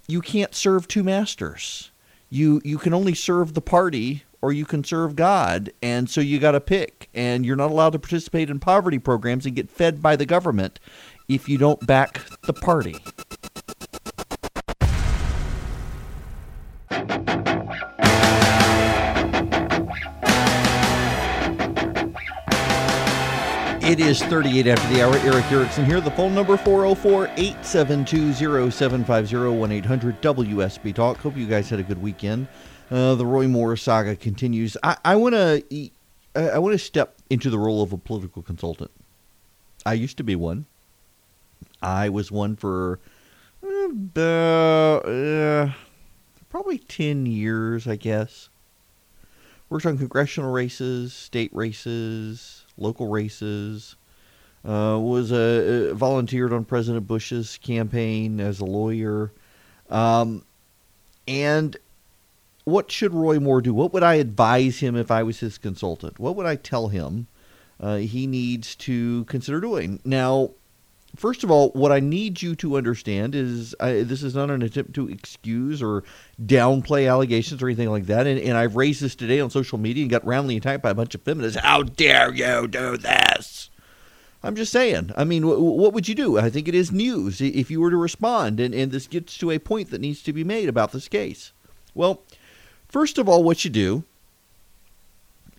you 0.09 0.21
can't 0.21 0.55
serve 0.55 0.89
two 0.89 1.03
masters. 1.03 1.91
You 2.31 2.61
you 2.65 2.79
can 2.79 2.95
only 2.95 3.15
serve 3.15 3.55
the 3.55 3.61
party 3.61 4.25
or 4.43 4.53
you 4.53 4.65
can 4.65 4.85
serve 4.85 5.17
God, 5.17 5.73
and 5.83 6.09
so 6.09 6.21
you 6.21 6.39
got 6.39 6.53
to 6.53 6.61
pick. 6.61 7.09
And 7.15 7.45
you're 7.45 7.57
not 7.57 7.71
allowed 7.71 7.91
to 7.91 7.99
participate 7.99 8.51
in 8.51 8.61
poverty 8.61 8.99
programs 8.99 9.47
and 9.47 9.57
get 9.57 9.71
fed 9.71 10.03
by 10.03 10.17
the 10.17 10.27
government 10.27 10.79
if 11.29 11.49
you 11.49 11.59
don't 11.59 11.87
back 11.87 12.23
the 12.43 12.53
party. 12.53 12.97
It 23.87 24.01
is 24.01 24.21
38 24.21 24.67
after 24.67 24.93
the 24.93 25.01
hour. 25.01 25.17
Erick 25.19 25.45
Erickson 25.53 25.85
here. 25.85 26.01
The 26.01 26.11
phone 26.11 26.35
number 26.35 26.57
404 26.57 27.29
872 27.37 28.33
0750 28.73 29.57
1 29.57 29.71
800 29.71 30.21
WSB 30.21 30.93
Talk. 30.93 31.19
Hope 31.19 31.37
you 31.37 31.47
guys 31.47 31.71
had 31.71 31.79
a 31.79 31.85
good 31.85 32.03
weekend. 32.03 32.49
Uh, 32.91 33.15
the 33.15 33.25
Roy 33.25 33.47
Moore 33.47 33.77
saga 33.77 34.17
continues. 34.17 34.77
I, 34.83 34.97
I 35.05 35.15
want 35.15 35.37
to 35.37 35.91
I 36.35 36.59
want 36.59 36.73
to 36.73 36.81
step 36.81 37.15
into 37.31 37.49
the 37.49 37.61
role 37.61 37.81
of 37.81 37.93
a 37.93 37.97
political 37.97 38.43
consultant. 38.43 38.91
I 39.87 39.93
used 39.93 40.17
to 40.17 40.25
be 40.25 40.35
one. 40.35 40.67
I 41.81 42.09
was 42.09 42.33
one 42.33 42.57
for 42.57 42.99
about 43.63 45.09
uh, 45.09 45.71
probably 46.51 46.79
10 46.79 47.27
years, 47.27 47.87
I 47.87 47.95
guess. 47.95 48.49
Worked 49.71 49.87
on 49.87 49.97
congressional 49.97 50.51
races, 50.51 51.13
state 51.13 51.55
races, 51.55 52.66
local 52.79 53.09
races. 53.09 53.97
Uh, 54.65 54.99
was 54.99 55.31
a, 55.31 55.91
uh, 55.91 55.95
volunteered 55.95 56.53
on 56.53 56.65
President 56.65 57.07
Bush's 57.07 57.57
campaign 57.59 58.41
as 58.41 58.59
a 58.59 58.65
lawyer. 58.65 59.31
Um, 59.91 60.45
and 61.29 61.77
what 62.65 62.91
should 62.91 63.15
Roy 63.15 63.39
Moore 63.39 63.61
do? 63.61 63.73
What 63.73 63.93
would 63.93 64.03
I 64.03 64.15
advise 64.15 64.81
him 64.81 64.97
if 64.97 65.09
I 65.09 65.23
was 65.23 65.39
his 65.39 65.57
consultant? 65.57 66.19
What 66.19 66.35
would 66.35 66.47
I 66.47 66.57
tell 66.57 66.89
him 66.89 67.29
uh, 67.79 67.99
he 67.99 68.27
needs 68.27 68.75
to 68.77 69.25
consider 69.27 69.61
doing? 69.61 70.01
Now, 70.05 70.51
first 71.17 71.45
of 71.45 71.51
all, 71.51 71.71
what 71.71 71.93
I 71.93 72.01
need 72.01 72.43
you 72.43 72.55
to 72.57 72.77
understand 72.77 73.35
is 73.35 73.75
I, 73.81 74.03
this 74.03 74.23
is 74.23 74.35
not 74.35 74.51
an 74.51 74.63
attempt 74.63 74.95
to 74.95 75.09
excuse 75.09 75.83
or 75.83 76.05
downplay 76.41 77.11
allegations 77.11 77.63
or 77.63 77.69
anything 77.69 77.91
like 77.91 78.07
that. 78.07 78.27
And, 78.27 78.39
and, 78.39 78.57
I've 78.57 78.77
raised 78.77 79.03
this 79.03 79.15
today 79.15 79.41
on 79.41 79.51
social 79.51 79.79
media 79.79 80.03
and 80.03 80.11
got 80.11 80.25
roundly 80.27 80.57
attacked 80.57 80.83
by 80.83 80.91
a 80.91 80.95
bunch 80.95 81.15
of 81.15 81.23
feminists. 81.23 81.61
How 81.61 81.83
dare 81.83 82.35
you 82.35 82.69
do 82.69 82.97
this? 82.97 83.71
I'm 84.43 84.55
just 84.55 84.73
saying. 84.73 85.11
I 85.17 85.25
mean, 85.25 85.47
what 85.47 85.93
would 85.93 86.07
you 86.07 86.15
do? 86.15 86.39
I 86.39 86.51
think 86.51 86.69
it 86.69 86.75
is 86.75 86.93
news 86.93 87.41
if 87.41 87.71
you 87.71 87.81
were 87.81 87.91
to 87.91 87.97
respond. 87.97 88.61
And, 88.61 88.75
and 88.75 88.93
this 88.93 89.07
gets 89.07 89.37
to 89.39 89.51
a 89.51 89.59
point 89.59 89.91
that 89.91 90.01
needs 90.01 90.23
to 90.23 90.33
be 90.33 90.45
made 90.45 90.69
about 90.69 90.93
this 90.93 91.09
case. 91.09 91.53
Well, 91.95 92.23
First 92.89 93.19
of 93.19 93.29
all, 93.29 93.43
what 93.43 93.65
you 93.65 93.71
do 93.71 94.05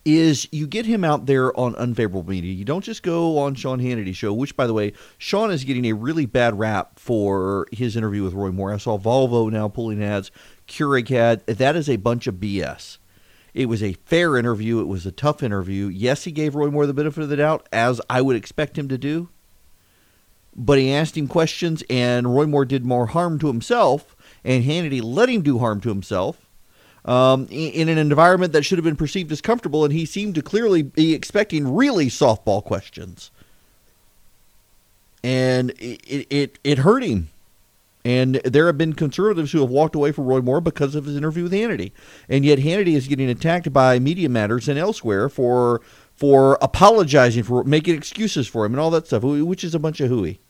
is 0.08 0.48
you 0.50 0.66
get 0.66 0.86
him 0.86 1.04
out 1.04 1.26
there 1.26 1.54
on 1.58 1.74
unfavorable 1.76 2.28
media. 2.28 2.52
You 2.52 2.64
don't 2.64 2.84
just 2.84 3.02
go 3.02 3.38
on 3.38 3.54
Sean 3.54 3.78
Hannity's 3.78 4.16
show, 4.16 4.32
which, 4.32 4.56
by 4.56 4.66
the 4.66 4.72
way, 4.72 4.92
Sean 5.18 5.50
is 5.50 5.64
getting 5.64 5.84
a 5.84 5.92
really 5.92 6.24
bad 6.24 6.58
rap 6.58 6.98
for 6.98 7.66
his 7.72 7.96
interview 7.96 8.22
with 8.24 8.32
Roy 8.32 8.50
Moore. 8.50 8.72
I 8.72 8.78
saw 8.78 8.98
Volvo 8.98 9.50
now 9.50 9.68
pulling 9.68 10.02
ads, 10.02 10.30
Keurig 10.66 11.08
had. 11.08 11.44
That 11.46 11.76
is 11.76 11.88
a 11.88 11.96
bunch 11.96 12.26
of 12.26 12.36
BS. 12.36 12.98
It 13.52 13.66
was 13.66 13.82
a 13.82 13.94
fair 14.04 14.36
interview. 14.36 14.80
It 14.80 14.88
was 14.88 15.04
a 15.04 15.12
tough 15.12 15.42
interview. 15.42 15.88
Yes, 15.88 16.24
he 16.24 16.32
gave 16.32 16.54
Roy 16.54 16.70
Moore 16.70 16.86
the 16.86 16.94
benefit 16.94 17.22
of 17.22 17.28
the 17.28 17.36
doubt, 17.36 17.68
as 17.70 18.00
I 18.08 18.22
would 18.22 18.36
expect 18.36 18.78
him 18.78 18.88
to 18.88 18.98
do. 18.98 19.28
But 20.56 20.78
he 20.78 20.92
asked 20.92 21.16
him 21.16 21.28
questions, 21.28 21.84
and 21.90 22.34
Roy 22.34 22.46
Moore 22.46 22.64
did 22.64 22.84
more 22.84 23.06
harm 23.06 23.38
to 23.40 23.46
himself, 23.48 24.16
and 24.42 24.64
Hannity 24.64 25.02
let 25.02 25.28
him 25.28 25.42
do 25.42 25.58
harm 25.58 25.80
to 25.82 25.88
himself 25.88 26.47
um, 27.08 27.48
in 27.50 27.88
an 27.88 27.96
environment 27.96 28.52
that 28.52 28.64
should 28.64 28.76
have 28.76 28.84
been 28.84 28.94
perceived 28.94 29.32
as 29.32 29.40
comfortable, 29.40 29.82
and 29.82 29.94
he 29.94 30.04
seemed 30.04 30.34
to 30.34 30.42
clearly 30.42 30.82
be 30.82 31.14
expecting 31.14 31.74
really 31.74 32.08
softball 32.08 32.62
questions. 32.62 33.30
And 35.24 35.70
it, 35.78 36.26
it, 36.30 36.58
it 36.62 36.78
hurt 36.78 37.02
him. 37.02 37.30
And 38.04 38.36
there 38.36 38.66
have 38.66 38.76
been 38.76 38.92
conservatives 38.92 39.52
who 39.52 39.60
have 39.60 39.70
walked 39.70 39.94
away 39.94 40.12
from 40.12 40.26
Roy 40.26 40.42
Moore 40.42 40.60
because 40.60 40.94
of 40.94 41.06
his 41.06 41.16
interview 41.16 41.44
with 41.44 41.52
Hannity. 41.52 41.92
And 42.28 42.44
yet 42.44 42.58
Hannity 42.58 42.94
is 42.94 43.08
getting 43.08 43.28
attacked 43.30 43.72
by 43.72 43.98
Media 43.98 44.28
Matters 44.28 44.68
and 44.68 44.78
elsewhere 44.78 45.28
for 45.28 45.80
for 46.14 46.58
apologizing 46.60 47.44
for 47.44 47.62
making 47.64 47.94
excuses 47.94 48.48
for 48.48 48.64
him 48.66 48.72
and 48.72 48.80
all 48.80 48.90
that 48.90 49.06
stuff, 49.06 49.22
which 49.22 49.62
is 49.62 49.74
a 49.74 49.78
bunch 49.78 50.00
of 50.00 50.08
hooey. 50.08 50.40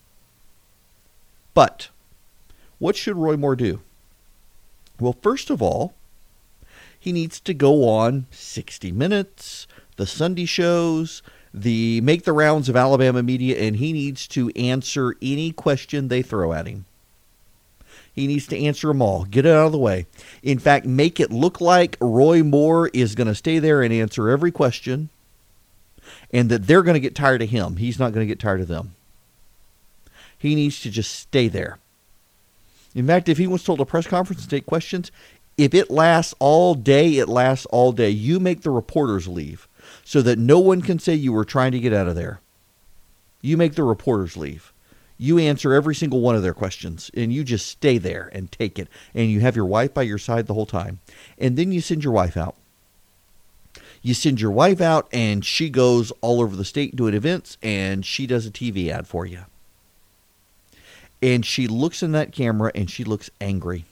But 1.53 1.89
what 2.79 2.97
should 2.97 3.17
Roy 3.17 3.37
Moore 3.37 3.57
do? 3.57 3.81
Well, 4.99 5.17
first 5.21 5.51
of 5.51 5.61
all, 5.61 5.95
he 7.09 7.13
needs 7.13 7.41
to 7.41 7.55
go 7.55 7.89
on 7.89 8.27
60 8.33 8.93
Minutes, 8.93 9.67
the 9.97 10.05
Sunday 10.05 10.45
shows, 10.45 11.23
the 11.55 12.03
make 12.03 12.25
the 12.25 12.35
rounds 12.35 12.69
of 12.69 12.77
Alabama 12.77 13.23
media, 13.23 13.57
and 13.57 13.77
he 13.77 13.95
needs 13.95 14.29
to 14.29 14.51
answer 14.51 15.15
any 15.23 15.51
question 15.51 16.09
they 16.09 16.21
throw 16.21 16.53
at 16.53 16.67
him. 16.67 16.85
He 18.13 18.27
needs 18.27 18.47
to 18.49 18.59
answer 18.59 18.89
them 18.89 19.01
all. 19.01 19.25
Get 19.25 19.47
it 19.47 19.53
out 19.53 19.65
of 19.65 19.73
the 19.73 19.79
way. 19.79 20.05
In 20.43 20.59
fact, 20.59 20.85
make 20.85 21.19
it 21.19 21.31
look 21.31 21.63
like 21.63 21.97
Roy 21.99 22.43
Moore 22.43 22.89
is 22.89 23.15
going 23.15 23.29
to 23.29 23.35
stay 23.35 23.59
there 23.59 23.81
and 23.81 23.91
answer 23.91 24.29
every 24.29 24.53
question, 24.53 25.09
and 26.31 26.51
that 26.51 26.67
they're 26.67 26.83
going 26.83 26.93
to 26.93 27.01
get 27.01 27.15
tired 27.15 27.41
of 27.41 27.49
him. 27.49 27.77
He's 27.77 27.99
not 27.99 28.13
going 28.13 28.27
to 28.27 28.31
get 28.31 28.39
tired 28.39 28.61
of 28.61 28.69
them. 28.69 28.95
He 30.37 30.55
needs 30.55 30.79
to 30.81 30.91
just 30.91 31.15
stay 31.15 31.49
there. 31.49 31.79
In 32.95 33.07
fact, 33.07 33.29
if 33.29 33.39
he 33.39 33.47
wants 33.47 33.65
to 33.65 33.71
hold 33.71 33.81
a 33.81 33.85
press 33.85 34.07
conference 34.07 34.43
and 34.43 34.51
take 34.51 34.67
questions, 34.67 35.13
if 35.59 35.75
it 35.75 35.91
lasts 35.91 36.35
all 36.39 36.75
day, 36.75 37.19
it 37.19 37.29
lasts 37.29 37.67
all 37.67 37.91
day. 37.93 38.09
You 38.09 38.39
make 38.39 38.63
the 38.63 38.71
reporters 38.71 39.27
leave 39.27 39.69
so 40.05 40.23
that 40.23 40.39
no 40.39 40.61
one 40.61 40.81
can 40.81 40.99
say 41.01 41.15
you 41.15 41.33
were 41.33 41.45
trying 41.45 41.73
to 41.73 41.81
get 41.81 41.93
out 41.93 42.07
of 42.07 42.15
there. 42.15 42.41
You 43.43 43.57
make 43.57 43.75
the 43.75 43.83
reporters 43.83 44.37
leave. 44.37 44.73
You 45.19 45.39
answer 45.39 45.75
every 45.75 45.97
single 45.97 46.21
one 46.21 46.37
of 46.37 46.43
their 46.43 46.55
questions 46.55 47.11
and 47.13 47.33
you 47.33 47.43
just 47.43 47.67
stay 47.67 47.99
there 47.99 48.31
and 48.33 48.51
take 48.53 48.79
it. 48.79 48.89
And 49.15 49.31
you 49.31 49.41
have 49.41 49.57
your 49.57 49.67
wife 49.67 49.93
by 49.93 50.03
your 50.03 50.19
side 50.19 50.47
the 50.47 50.55
whole 50.55 50.67
time. 50.67 51.01
And 51.39 51.57
then 51.57 51.73
you 51.73 51.81
send 51.81 52.05
your 52.05 52.13
wife 52.13 52.37
out. 52.37 52.55
You 54.01 54.15
send 54.15 54.41
your 54.41 54.53
wife 54.53 54.81
out 54.81 55.09
and 55.13 55.45
she 55.45 55.71
goes 55.71 56.13
all 56.21 56.41
over 56.41 56.55
the 56.55 56.65
state 56.65 56.95
doing 56.95 57.15
events 57.15 57.59
and 57.65 58.07
she 58.07 58.29
does 58.29 58.47
a 58.47 58.51
TV 58.51 58.91
ad 58.91 59.09
for 59.09 59.27
you. 59.27 59.41
And 61.21 61.45
she 61.45 61.67
looks 61.67 62.01
in 62.01 62.13
that 62.13 62.31
camera 62.31 62.71
and 62.77 62.89
she 62.89 63.03
looks 63.03 63.29
angry. 63.41 63.87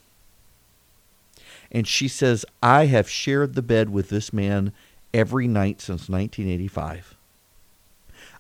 And 1.70 1.87
she 1.87 2.08
says, 2.08 2.44
I 2.62 2.87
have 2.87 3.08
shared 3.08 3.54
the 3.54 3.62
bed 3.62 3.90
with 3.90 4.08
this 4.08 4.32
man 4.32 4.73
every 5.12 5.49
night 5.49 5.80
since 5.80 6.08
1985. 6.08 7.16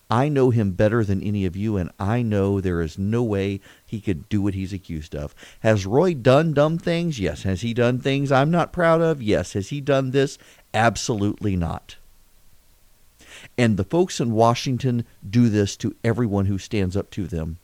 I 0.08 0.28
know 0.28 0.50
him 0.50 0.70
better 0.72 1.02
than 1.04 1.22
any 1.22 1.44
of 1.46 1.56
you, 1.56 1.76
and 1.76 1.90
I 1.98 2.22
know 2.22 2.60
there 2.60 2.80
is 2.80 2.96
no 2.96 3.24
way 3.24 3.60
he 3.84 4.00
could 4.00 4.28
do 4.28 4.40
what 4.40 4.54
he's 4.54 4.72
accused 4.72 5.16
of. 5.16 5.34
Has 5.60 5.84
Roy 5.84 6.14
done 6.14 6.52
dumb 6.52 6.78
things? 6.78 7.18
Yes. 7.18 7.42
Has 7.42 7.62
he 7.62 7.74
done 7.74 7.98
things 7.98 8.30
I'm 8.30 8.50
not 8.50 8.72
proud 8.72 9.00
of? 9.00 9.20
Yes. 9.20 9.54
Has 9.54 9.70
he 9.70 9.80
done 9.80 10.12
this? 10.12 10.38
Absolutely 10.72 11.56
not. 11.56 11.96
And 13.58 13.76
the 13.76 13.84
folks 13.84 14.20
in 14.20 14.32
Washington 14.32 15.04
do 15.28 15.48
this 15.48 15.76
to 15.78 15.96
everyone 16.04 16.46
who 16.46 16.58
stands 16.58 16.96
up 16.96 17.10
to 17.10 17.26
them. 17.26 17.58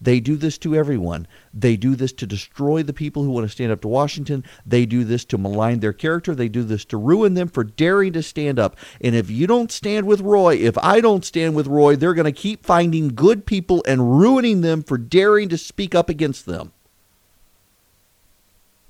They 0.00 0.20
do 0.20 0.36
this 0.36 0.58
to 0.58 0.74
everyone. 0.74 1.26
They 1.52 1.76
do 1.76 1.96
this 1.96 2.12
to 2.14 2.26
destroy 2.26 2.82
the 2.82 2.92
people 2.92 3.22
who 3.22 3.30
want 3.30 3.46
to 3.46 3.52
stand 3.52 3.72
up 3.72 3.80
to 3.82 3.88
Washington. 3.88 4.44
They 4.64 4.86
do 4.86 5.04
this 5.04 5.24
to 5.26 5.38
malign 5.38 5.80
their 5.80 5.92
character. 5.92 6.34
They 6.34 6.48
do 6.48 6.62
this 6.62 6.84
to 6.86 6.96
ruin 6.96 7.34
them 7.34 7.48
for 7.48 7.64
daring 7.64 8.12
to 8.14 8.22
stand 8.22 8.58
up. 8.58 8.76
And 9.00 9.14
if 9.14 9.30
you 9.30 9.46
don't 9.46 9.72
stand 9.72 10.06
with 10.06 10.20
Roy, 10.20 10.56
if 10.56 10.76
I 10.78 11.00
don't 11.00 11.24
stand 11.24 11.54
with 11.54 11.66
Roy, 11.66 11.96
they're 11.96 12.14
going 12.14 12.24
to 12.24 12.32
keep 12.32 12.64
finding 12.64 13.08
good 13.08 13.46
people 13.46 13.82
and 13.86 14.18
ruining 14.18 14.60
them 14.60 14.82
for 14.82 14.98
daring 14.98 15.48
to 15.48 15.58
speak 15.58 15.94
up 15.94 16.08
against 16.08 16.46
them. 16.46 16.72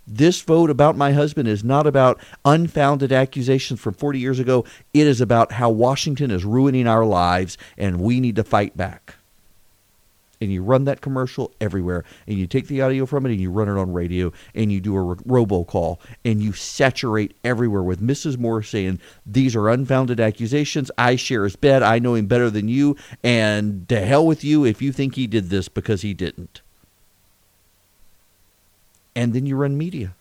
This 0.07 0.41
vote 0.41 0.71
about 0.71 0.97
my 0.97 1.13
husband 1.13 1.49
is 1.49 1.65
not 1.65 1.87
about 1.87 2.21
unfounded 2.45 3.11
accusations 3.11 3.81
from 3.81 3.95
40 3.95 4.21
years 4.21 4.39
ago. 4.39 4.65
It 4.95 5.07
is 5.07 5.21
about 5.21 5.53
how 5.53 5.71
Washington 5.71 6.31
is 6.31 6.45
ruining 6.45 6.87
our 6.87 7.05
lives 7.05 7.59
and 7.77 8.01
we 8.01 8.21
need 8.21 8.37
to 8.37 8.45
fight 8.45 8.77
back 8.77 9.17
and 10.41 10.53
you 10.53 10.63
run 10.63 10.85
that 10.85 11.01
commercial 11.01 11.53
everywhere 11.61 12.05
and 12.27 12.39
you 12.39 12.47
take 12.47 12.69
the 12.69 12.83
audio 12.83 13.07
from 13.07 13.27
it 13.27 13.33
and 13.33 13.41
you 13.41 13.51
run 13.51 13.69
it 13.69 13.79
on 13.79 13.93
radio 13.93 14.33
and 14.55 14.73
you 14.73 14.81
do 14.81 14.97
a 14.97 15.17
robocall 15.17 15.99
and 16.25 16.43
you 16.43 16.53
saturate 16.53 17.37
everywhere 17.45 17.83
with 17.83 18.01
Mrs. 18.01 18.39
Moore 18.39 18.63
saying 18.63 19.01
these 19.25 19.57
are 19.57 19.69
unfounded 19.69 20.21
accusations. 20.21 20.91
I 20.99 21.17
share 21.17 21.45
his 21.45 21.57
bed. 21.57 21.83
I 21.83 21.99
know 21.99 22.15
him 22.15 22.27
better 22.27 22.51
than 22.51 22.69
you 22.69 22.97
and 23.23 23.89
to 23.89 24.01
hell 24.05 24.27
with 24.27 24.45
you 24.45 24.65
if 24.65 24.83
you 24.83 24.93
think 24.93 25.15
he 25.15 25.27
did 25.27 25.51
this 25.51 25.69
because 25.69 26.03
he 26.03 26.15
didn't. 26.15 26.61
And 29.15 29.33
then 29.33 29.47
you 29.47 29.57
run 29.57 29.79
media 29.79 30.15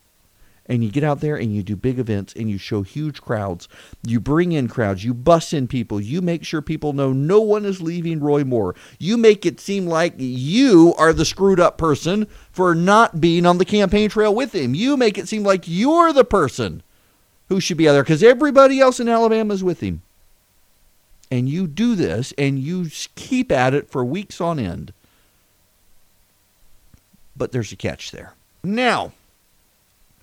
and 0.68 0.84
you 0.84 0.92
get 0.92 1.04
out 1.04 1.22
there 1.22 1.36
and 1.36 1.56
you 1.56 1.62
do 1.62 1.76
big 1.76 2.00
events 2.00 2.34
and 2.36 2.50
you 2.50 2.58
show 2.58 2.82
huge 2.82 3.22
crowds. 3.22 3.68
You 4.04 4.20
bring 4.20 4.52
in 4.52 4.68
crowds, 4.68 5.04
you 5.04 5.14
bus 5.14 5.54
in 5.54 5.68
people, 5.68 6.02
you 6.02 6.22
make 6.22 6.44
sure 6.44 6.62
people 6.62 6.94
know 6.94 7.14
no 7.14 7.40
one 7.40 7.66
is 7.66 7.82
leaving 7.82 8.20
Roy 8.20 8.44
Moore. 8.44 8.76
You 9.00 9.18
make 9.18 9.46
it 9.46 9.60
seem 9.60 9.86
like 9.86 10.16
you 10.18 10.94
are 10.98 11.14
the 11.14 11.26
screwed 11.26 11.60
up 11.60 11.78
person 11.78 12.28
for 12.52 12.74
not 12.74 13.22
being 13.22 13.46
on 13.46 13.58
the 13.58 13.66
campaign 13.66 14.10
trail 14.10 14.34
with 14.34 14.54
him. 14.54 14.74
You 14.74 14.98
make 14.98 15.18
it 15.18 15.28
seem 15.28 15.44
like 15.44 15.66
you're 15.68 16.14
the 16.14 16.26
person 16.26 16.82
who 17.50 17.60
should 17.60 17.78
be 17.78 17.88
out 17.88 17.94
there 17.94 18.04
because 18.04 18.24
everybody 18.24 18.80
else 18.80 19.00
in 19.00 19.08
Alabama 19.08 19.54
is 19.54 19.64
with 19.64 19.82
him. 19.82 20.02
And 21.30 21.50
you 21.50 21.68
do 21.68 21.96
this 21.96 22.34
and 22.38 22.60
you 22.60 22.90
keep 23.16 23.52
at 23.52 23.74
it 23.74 23.90
for 23.90 24.04
weeks 24.04 24.40
on 24.40 24.60
end. 24.60 24.94
But 27.36 27.52
there's 27.52 27.72
a 27.72 27.76
catch 27.76 28.12
there. 28.12 28.34
Now, 28.64 29.12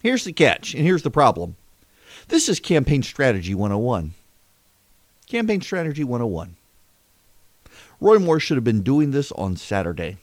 Here's 0.02 0.24
the 0.24 0.32
catch, 0.32 0.74
and 0.74 0.84
here's 0.84 1.04
the 1.04 1.12
problem. 1.12 1.54
This 2.26 2.48
is 2.48 2.58
Campaign 2.58 3.04
Strategy 3.04 3.54
101. 3.54 4.14
Campaign 5.28 5.60
Strategy 5.60 6.02
101. 6.02 6.56
Roy 8.00 8.18
Moore 8.18 8.40
should 8.40 8.56
have 8.56 8.64
been 8.64 8.82
doing 8.82 9.12
this 9.12 9.30
on 9.32 9.54
Saturday, 9.54 10.16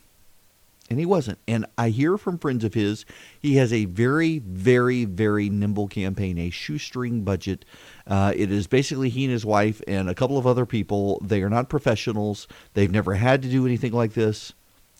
and 0.89 1.00
he 1.00 1.06
wasn't. 1.06 1.39
And 1.48 1.65
I 1.78 1.89
hear 1.89 2.18
from 2.18 2.38
friends 2.38 2.65
of 2.65 2.74
his, 2.74 3.06
he 3.42 3.56
has 3.56 3.72
a 3.72 3.86
very, 3.86 4.39
very, 4.39 5.06
very 5.06 5.50
nimble 5.50 5.88
campaign, 5.88 6.38
a 6.38 6.50
shoestring 6.50 7.24
budget. 7.24 7.63
Uh, 8.06 8.34
it 8.36 8.52
is 8.52 8.68
basically 8.68 9.08
he 9.08 9.24
and 9.24 9.32
his 9.32 9.46
wife 9.46 9.82
and 9.88 10.10
a 10.10 10.15
couple 10.15 10.38
of 10.38 10.46
other 10.46 10.65
people. 10.65 11.22
They 11.24 11.42
are 11.42 11.50
not 11.50 11.70
professionals, 11.70 12.50
they've 12.74 12.92
never 12.92 13.13
had 13.13 13.42
to 13.44 13.50
do 13.50 13.65
anything 13.65 13.94
like 13.94 14.12
this, 14.12 14.52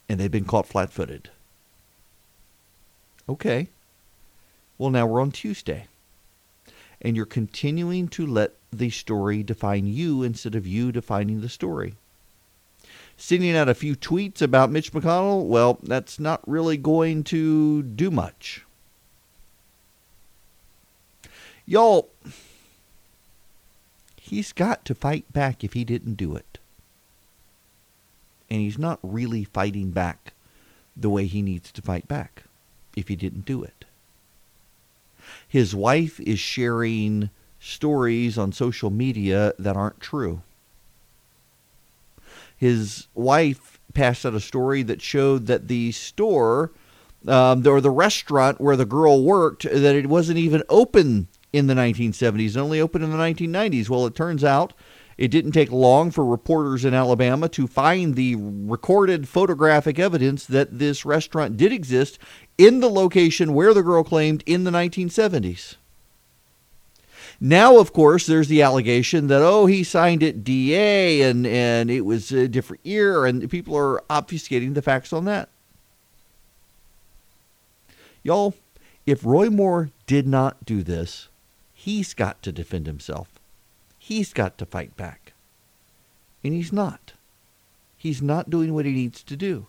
and 0.08 0.18
they've 0.18 0.32
been 0.32 0.46
caught 0.46 0.68
flat 0.68 0.94
footed. 0.94 1.30
Okay. 3.28 3.68
Well, 4.80 4.89
now 4.89 5.06
we're 5.06 5.22
on 5.22 5.32
Tuesday. 5.32 5.86
And 7.02 7.15
you're 7.15 7.26
continuing 7.26 8.08
to 8.10 8.26
let 8.26 8.54
the 8.72 8.89
story 8.89 9.44
define 9.44 9.86
you 9.86 10.24
instead 10.24 10.56
of 10.56 10.65
you 10.65 10.92
defining 10.92 11.42
the 11.42 11.50
story. 11.50 11.96
Sending 13.18 13.56
out 13.56 13.68
a 13.68 13.74
few 13.74 13.96
tweets 13.96 14.42
about 14.42 14.72
Mitch 14.72 14.94
McConnell, 14.94 15.46
well, 15.46 15.80
that's 15.84 16.20
not 16.20 16.42
really 16.48 16.78
going 16.78 17.24
to 17.26 17.84
do 17.84 18.10
much. 18.10 18.63
Y'all, 21.65 22.10
he's 24.15 24.54
got 24.54 24.86
to 24.86 24.96
fight 24.96 25.32
back 25.34 25.63
if 25.63 25.74
he 25.74 25.84
didn't 25.84 26.15
do 26.15 26.36
it. 26.36 26.58
And 28.50 28.62
he's 28.62 28.78
not 28.78 29.00
really 29.04 29.44
fighting 29.44 29.92
back 29.92 30.34
the 30.96 31.10
way 31.10 31.26
he 31.26 31.42
needs 31.42 31.72
to 31.74 31.82
fight 31.82 32.08
back 32.08 32.44
if 32.96 33.10
he 33.10 33.15
didn't 33.15 33.46
do 33.46 33.62
it. 33.63 33.79
His 35.48 35.76
wife 35.76 36.20
is 36.20 36.39
sharing 36.39 37.30
stories 37.60 38.38
on 38.38 38.52
social 38.52 38.89
media 38.89 39.54
that 39.60 39.76
aren't 39.76 40.00
true. 40.00 40.42
His 42.56 43.08
wife 43.13 43.80
passed 43.94 44.26
out 44.26 44.34
a 44.34 44.39
story 44.39 44.84
that 44.84 45.02
showed 45.02 45.48
that 45.48 45.68
the 45.68 45.92
store 45.92 46.72
um, 47.28 47.65
or 47.65 47.82
the 47.82 47.89
restaurant 47.89 48.62
where 48.62 48.76
the 48.76 48.86
girl 48.86 49.24
worked 49.24 49.63
that 49.63 49.96
it 49.96 50.08
wasn't 50.08 50.38
even 50.38 50.63
open 50.70 51.28
in 51.52 51.68
the 51.68 51.74
1970s, 51.74 52.56
only 52.56 52.80
opened 52.80 53.04
in 53.04 53.12
the 53.12 53.18
1990s. 53.18 53.89
Well, 53.89 54.06
it 54.06 54.15
turns 54.15 54.44
out 54.44 54.74
it 55.19 55.32
didn't 55.32 55.51
take 55.51 55.69
long 55.69 56.12
for 56.12 56.23
reporters 56.23 56.86
in 56.86 56.93
Alabama 56.93 57.49
to 57.49 57.67
find 57.67 58.15
the 58.15 58.38
recorded 58.38 59.27
photographic 59.27 59.99
evidence 59.99 60.45
that 60.45 60.79
this 60.79 61.03
restaurant 61.03 61.58
did 61.58 61.73
exist 61.73 62.17
in 62.58 62.79
the 62.79 62.89
location 62.89 63.53
where 63.53 63.73
the 63.73 63.84
girl 63.84 64.01
claimed 64.01 64.45
in 64.45 64.63
the 64.63 64.71
1970s. 64.71 65.75
Now, 67.41 67.79
of 67.79 67.91
course, 67.91 68.27
there's 68.27 68.47
the 68.47 68.62
allegation 68.62 69.27
that, 69.27 69.41
oh, 69.41 69.65
he 69.65 69.84
signed 69.84 70.23
it 70.23 70.45
DA 70.45 71.21
and, 71.23 71.45
and 71.45 71.91
it 71.91 72.05
was 72.05 72.32
a 72.32 72.47
different 72.47 72.86
year, 72.86 73.25
and 73.25 73.49
people 73.49 73.75
are 73.75 74.01
obfuscating 74.10 74.73
the 74.73 74.82
facts 74.82 75.12
on 75.12 75.25
that. 75.25 75.49
Y'all, 78.23 78.53
if 79.05 79.25
Roy 79.25 79.49
Moore 79.49 79.89
did 80.08 80.25
not 80.25 80.63
do 80.63 80.82
this, 80.82 81.27
he's 81.73 82.13
got 82.13 82.41
to 82.43 82.53
defend 82.53 82.88
himself. 82.88 83.38
He's 84.10 84.34
got 84.34 84.58
to 84.58 84.65
fight 84.65 84.98
back. 84.98 85.34
And 86.43 86.52
he's 86.52 86.74
not. 86.74 87.13
He's 87.95 88.24
not 88.24 88.50
doing 88.50 88.74
what 88.74 88.86
he 88.86 88.91
needs 88.91 89.22
to 89.22 89.36
do. 89.36 89.67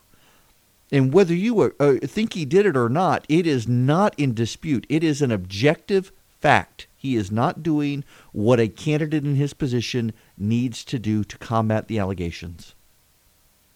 And 0.90 1.12
whether 1.12 1.34
you 1.34 1.74
uh, 1.78 1.96
think 2.06 2.32
he 2.32 2.46
did 2.46 2.64
it 2.64 2.74
or 2.74 2.88
not, 2.88 3.26
it 3.28 3.46
is 3.46 3.68
not 3.68 4.18
in 4.18 4.32
dispute. 4.32 4.86
It 4.88 5.04
is 5.04 5.20
an 5.20 5.30
objective 5.30 6.10
fact. 6.40 6.86
He 6.96 7.16
is 7.16 7.30
not 7.30 7.62
doing 7.62 8.02
what 8.32 8.58
a 8.58 8.68
candidate 8.68 9.26
in 9.26 9.34
his 9.34 9.52
position 9.52 10.14
needs 10.38 10.86
to 10.86 10.98
do 10.98 11.22
to 11.22 11.36
combat 11.36 11.86
the 11.86 11.98
allegations. 11.98 12.74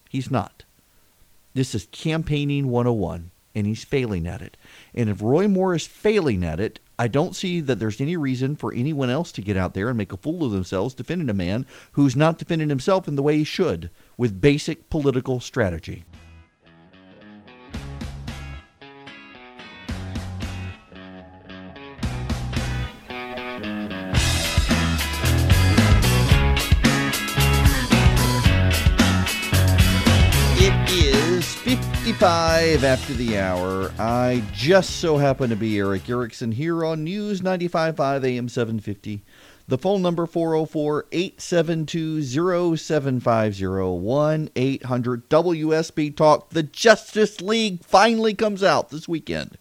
He's 0.08 0.30
not. 0.30 0.64
This 1.52 1.74
is 1.74 1.88
campaigning 1.92 2.70
101, 2.70 3.32
and 3.54 3.66
he's 3.66 3.84
failing 3.84 4.26
at 4.26 4.42
it. 4.42 4.56
And 4.94 5.08
if 5.08 5.22
Roy 5.22 5.48
Moore 5.48 5.74
is 5.74 5.86
failing 5.86 6.44
at 6.44 6.60
it, 6.60 6.80
I 6.98 7.08
don't 7.08 7.34
see 7.34 7.60
that 7.60 7.78
there's 7.78 8.00
any 8.00 8.16
reason 8.16 8.56
for 8.56 8.72
anyone 8.72 9.10
else 9.10 9.32
to 9.32 9.42
get 9.42 9.56
out 9.56 9.74
there 9.74 9.88
and 9.88 9.98
make 9.98 10.12
a 10.12 10.16
fool 10.16 10.44
of 10.44 10.52
themselves 10.52 10.94
defending 10.94 11.28
a 11.28 11.34
man 11.34 11.66
who's 11.92 12.14
not 12.14 12.38
defending 12.38 12.68
himself 12.68 13.08
in 13.08 13.16
the 13.16 13.22
way 13.22 13.38
he 13.38 13.44
should 13.44 13.90
with 14.16 14.40
basic 14.40 14.90
political 14.90 15.40
strategy. 15.40 16.04
55 32.74 32.98
after 32.98 33.14
the 33.14 33.38
hour. 33.38 33.92
I 34.00 34.42
just 34.52 34.98
so 34.98 35.16
happen 35.16 35.48
to 35.50 35.54
be 35.54 35.78
Erick 35.78 36.10
Erickson 36.10 36.50
here 36.50 36.84
on 36.84 37.04
News 37.04 37.40
95.5 37.40 38.24
AM 38.24 38.48
750. 38.48 39.22
The 39.68 39.78
phone 39.78 40.02
number 40.02 40.26
404 40.26 41.06
872 41.12 42.76
0750 42.76 44.50
800 44.56 45.28
WSB 45.28 46.16
Talk. 46.16 46.50
The 46.50 46.64
Justice 46.64 47.40
League 47.40 47.84
finally 47.84 48.34
comes 48.34 48.64
out 48.64 48.90
this 48.90 49.06
weekend. 49.06 49.56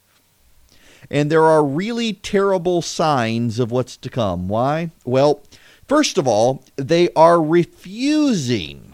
And 1.11 1.31
there 1.31 1.43
are 1.43 1.63
really 1.63 2.13
terrible 2.13 2.81
signs 2.81 3.59
of 3.59 3.69
what's 3.69 3.95
to 3.97 4.09
come. 4.09 4.47
Why? 4.47 4.89
Well, 5.05 5.43
first 5.87 6.17
of 6.17 6.27
all, 6.27 6.63
they 6.77 7.09
are 7.15 7.39
refusing, 7.39 8.93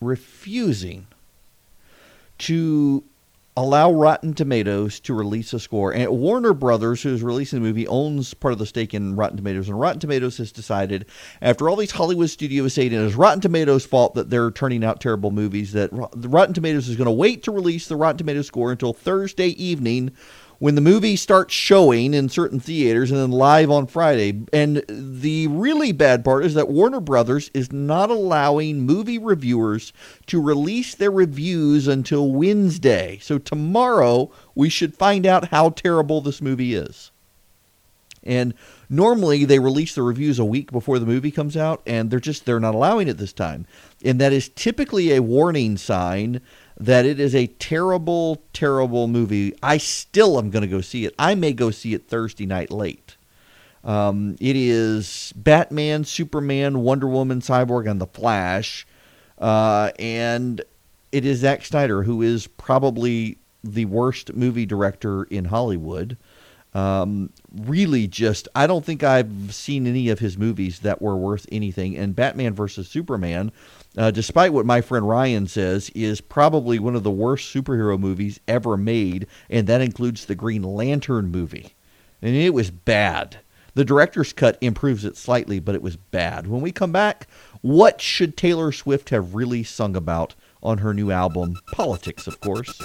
refusing 0.00 1.08
to 2.42 3.04
allow 3.54 3.92
Rotten 3.92 4.32
Tomatoes 4.32 4.98
to 5.00 5.12
release 5.12 5.52
a 5.52 5.60
score. 5.60 5.92
And 5.92 6.08
Warner 6.08 6.54
Brothers, 6.54 7.02
who's 7.02 7.22
releasing 7.22 7.60
the 7.60 7.68
movie, 7.68 7.86
owns 7.86 8.32
part 8.32 8.52
of 8.52 8.58
the 8.58 8.64
stake 8.64 8.94
in 8.94 9.14
Rotten 9.14 9.36
Tomatoes. 9.36 9.68
And 9.68 9.78
Rotten 9.78 10.00
Tomatoes 10.00 10.38
has 10.38 10.52
decided, 10.52 11.04
after 11.42 11.68
all 11.68 11.76
these 11.76 11.90
Hollywood 11.90 12.30
studios 12.30 12.72
saying 12.72 12.92
it 12.92 12.98
is 12.98 13.14
Rotten 13.14 13.42
Tomatoes' 13.42 13.84
fault 13.84 14.14
that 14.14 14.30
they're 14.30 14.50
turning 14.50 14.82
out 14.82 15.00
terrible 15.00 15.30
movies, 15.30 15.72
that 15.72 15.90
Rotten 15.92 16.54
Tomatoes 16.54 16.88
is 16.88 16.96
going 16.96 17.04
to 17.04 17.12
wait 17.12 17.42
to 17.42 17.50
release 17.50 17.88
the 17.88 17.96
Rotten 17.96 18.16
Tomatoes 18.16 18.46
score 18.46 18.72
until 18.72 18.94
Thursday 18.94 19.48
evening 19.48 20.12
when 20.62 20.76
the 20.76 20.80
movie 20.80 21.16
starts 21.16 21.52
showing 21.52 22.14
in 22.14 22.28
certain 22.28 22.60
theaters 22.60 23.10
and 23.10 23.18
then 23.18 23.32
live 23.32 23.68
on 23.68 23.84
Friday. 23.84 24.44
And 24.52 24.84
the 24.88 25.48
really 25.48 25.90
bad 25.90 26.24
part 26.24 26.44
is 26.44 26.54
that 26.54 26.68
Warner 26.68 27.00
Brothers 27.00 27.50
is 27.52 27.72
not 27.72 28.10
allowing 28.10 28.82
movie 28.82 29.18
reviewers 29.18 29.92
to 30.26 30.40
release 30.40 30.94
their 30.94 31.10
reviews 31.10 31.88
until 31.88 32.30
Wednesday. 32.30 33.18
So 33.20 33.38
tomorrow 33.38 34.30
we 34.54 34.68
should 34.68 34.94
find 34.94 35.26
out 35.26 35.48
how 35.48 35.70
terrible 35.70 36.20
this 36.20 36.40
movie 36.40 36.74
is. 36.74 37.10
And 38.22 38.54
normally 38.88 39.44
they 39.44 39.58
release 39.58 39.96
the 39.96 40.04
reviews 40.04 40.38
a 40.38 40.44
week 40.44 40.70
before 40.70 41.00
the 41.00 41.06
movie 41.06 41.32
comes 41.32 41.56
out 41.56 41.82
and 41.88 42.08
they're 42.08 42.20
just 42.20 42.44
they're 42.44 42.60
not 42.60 42.76
allowing 42.76 43.08
it 43.08 43.18
this 43.18 43.32
time. 43.32 43.66
And 44.04 44.20
that 44.20 44.32
is 44.32 44.48
typically 44.50 45.12
a 45.12 45.22
warning 45.22 45.76
sign 45.76 46.40
that 46.84 47.06
it 47.06 47.20
is 47.20 47.34
a 47.34 47.46
terrible, 47.46 48.42
terrible 48.52 49.06
movie. 49.06 49.54
I 49.62 49.78
still 49.78 50.36
am 50.38 50.50
going 50.50 50.62
to 50.62 50.68
go 50.68 50.80
see 50.80 51.04
it. 51.04 51.14
I 51.16 51.36
may 51.36 51.52
go 51.52 51.70
see 51.70 51.94
it 51.94 52.08
Thursday 52.08 52.44
night 52.44 52.72
late. 52.72 53.16
Um, 53.84 54.36
it 54.40 54.56
is 54.56 55.32
Batman, 55.36 56.04
Superman, 56.04 56.80
Wonder 56.80 57.06
Woman, 57.06 57.40
Cyborg, 57.40 57.88
and 57.88 58.00
The 58.00 58.06
Flash. 58.06 58.86
Uh, 59.38 59.92
and 59.98 60.60
it 61.12 61.24
is 61.24 61.40
Zack 61.40 61.64
Snyder, 61.64 62.02
who 62.02 62.20
is 62.20 62.48
probably 62.48 63.38
the 63.62 63.84
worst 63.84 64.34
movie 64.34 64.66
director 64.66 65.24
in 65.24 65.46
Hollywood. 65.46 66.16
Um, 66.74 67.30
really, 67.54 68.08
just, 68.08 68.48
I 68.56 68.66
don't 68.66 68.84
think 68.84 69.04
I've 69.04 69.54
seen 69.54 69.86
any 69.86 70.08
of 70.08 70.18
his 70.18 70.36
movies 70.36 70.80
that 70.80 71.00
were 71.00 71.16
worth 71.16 71.46
anything. 71.52 71.96
And 71.96 72.16
Batman 72.16 72.54
versus 72.54 72.88
Superman 72.88 73.52
uh, 73.96 74.10
despite 74.10 74.52
what 74.52 74.66
my 74.66 74.80
friend 74.80 75.08
Ryan 75.08 75.46
says, 75.46 75.90
is 75.94 76.20
probably 76.20 76.78
one 76.78 76.96
of 76.96 77.02
the 77.02 77.10
worst 77.10 77.54
superhero 77.54 77.98
movies 77.98 78.40
ever 78.48 78.76
made, 78.76 79.26
and 79.50 79.66
that 79.66 79.80
includes 79.80 80.24
the 80.24 80.34
Green 80.34 80.62
Lantern 80.62 81.30
movie. 81.30 81.74
And 82.20 82.34
it 82.34 82.54
was 82.54 82.70
bad. 82.70 83.38
The 83.74 83.84
director's 83.84 84.32
cut 84.32 84.58
improves 84.60 85.04
it 85.04 85.16
slightly, 85.16 85.58
but 85.58 85.74
it 85.74 85.82
was 85.82 85.96
bad. 85.96 86.46
When 86.46 86.60
we 86.60 86.72
come 86.72 86.92
back, 86.92 87.26
what 87.62 88.00
should 88.00 88.36
Taylor 88.36 88.70
Swift 88.70 89.10
have 89.10 89.34
really 89.34 89.62
sung 89.62 89.96
about 89.96 90.34
on 90.62 90.78
her 90.78 90.92
new 90.92 91.10
album? 91.10 91.58
Politics, 91.72 92.26
of 92.26 92.40
course. 92.40 92.80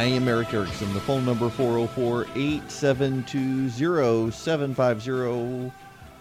I 0.00 0.04
am 0.04 0.26
Erick 0.28 0.54
Erickson. 0.54 0.90
The 0.94 1.00
phone 1.00 1.26
number 1.26 1.50
404 1.50 2.22
8720 2.34 4.30
750 4.30 5.72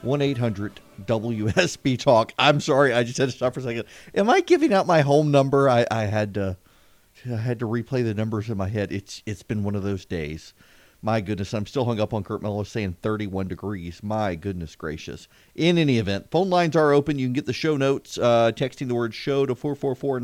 1 0.02 0.22
800 0.22 0.82
WSB 1.06 1.98
Talk. 2.04 2.34
I'm 2.38 2.60
sorry, 2.60 2.92
I 2.92 3.04
just 3.04 3.18
had 3.18 3.30
to 3.30 3.32
stop 3.32 3.54
for 3.54 3.62
a 3.62 3.64
second. 3.64 3.86
Am 4.14 4.30
I 4.30 4.42
giving 4.42 4.74
out 4.74 4.86
my 4.86 5.00
home 5.00 5.32
number? 5.32 5.70
I, 5.70 5.86
I 5.90 6.04
had 6.04 6.34
to 6.34 6.58
I 7.26 7.38
had 7.38 7.60
to 7.60 7.68
replay 7.68 8.04
the 8.04 8.14
numbers 8.14 8.50
in 8.50 8.58
my 8.58 8.68
head. 8.68 8.92
It's 8.92 9.24
it's 9.26 9.44
been 9.44 9.64
one 9.64 9.76
of 9.76 9.84
those 9.84 10.04
days. 10.04 10.54
My 11.02 11.22
goodness, 11.22 11.54
I'm 11.54 11.66
still 11.66 11.86
hung 11.86 12.02
up 12.02 12.14
on 12.14 12.26
Kurt 12.26 12.42
Mello 12.42 12.64
saying 12.64 12.98
31 13.02 13.48
degrees. 13.48 14.04
My 14.04 14.36
goodness 14.36 14.76
gracious. 14.76 15.30
In 15.56 15.78
any 15.78 16.00
event, 16.00 16.30
phone 16.32 16.50
lines 16.50 16.76
are 16.76 16.92
open. 16.92 17.18
You 17.18 17.28
can 17.28 17.34
get 17.34 17.46
the 17.46 17.54
show 17.54 17.78
notes 17.78 18.18
uh, 18.18 18.52
texting 18.54 18.90
the 18.90 18.96
word 18.96 19.14
show 19.14 19.46
to 19.46 19.56
444 19.56 20.20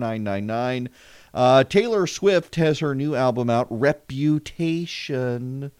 uh, 1.35 1.63
Taylor 1.65 2.07
Swift 2.07 2.55
has 2.55 2.79
her 2.79 2.95
new 2.95 3.13
album 3.13 3.51
out, 3.51 3.67
Reputation. 3.69 5.71